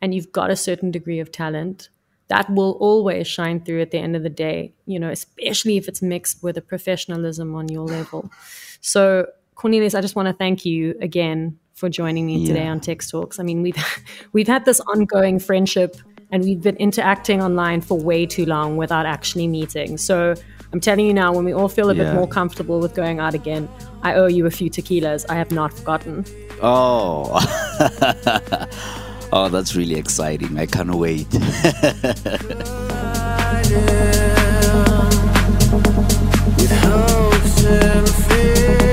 [0.00, 1.88] and you've got a certain degree of talent,
[2.28, 5.86] that will always shine through at the end of the day, you know, especially if
[5.88, 8.30] it's mixed with a professionalism on your level.
[8.80, 13.10] So, Cornelius, I just want to thank you again for joining me today on Tex
[13.10, 13.38] Talks.
[13.38, 13.76] I mean, we've
[14.32, 15.96] we've had this ongoing friendship
[16.32, 19.96] and we've been interacting online for way too long without actually meeting.
[19.96, 20.34] So,
[20.72, 23.34] I'm telling you now, when we all feel a bit more comfortable with going out
[23.34, 23.68] again,
[24.02, 25.24] I owe you a few tequilas.
[25.28, 26.24] I have not forgotten.
[26.62, 27.30] Oh.
[29.32, 30.58] oh, that's really exciting.
[30.58, 31.26] I can't wait.
[36.56, 38.85] With hopes and fears,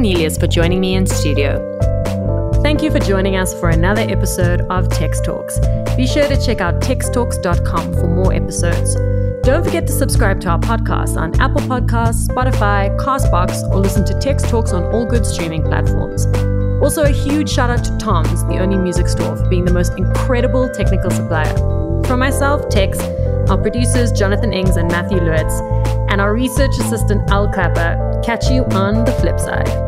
[0.00, 1.60] Cornelius for joining me in studio.
[2.62, 5.58] Thank you for joining us for another episode of Tex Talks.
[5.94, 8.94] Be sure to check out texttalks.com for more episodes.
[9.44, 14.18] Don't forget to subscribe to our podcast on Apple Podcasts, Spotify, Castbox, or listen to
[14.20, 16.24] Tex Talks on all good streaming platforms.
[16.82, 19.92] Also, a huge shout out to Tom's, the only music store, for being the most
[19.98, 21.54] incredible technical supplier.
[22.06, 22.98] From myself, Tex,
[23.50, 25.60] our producers Jonathan Ings and Matthew Lewitz,
[26.10, 28.22] and our research assistant Al Clapper.
[28.24, 29.79] Catch you on the flip side.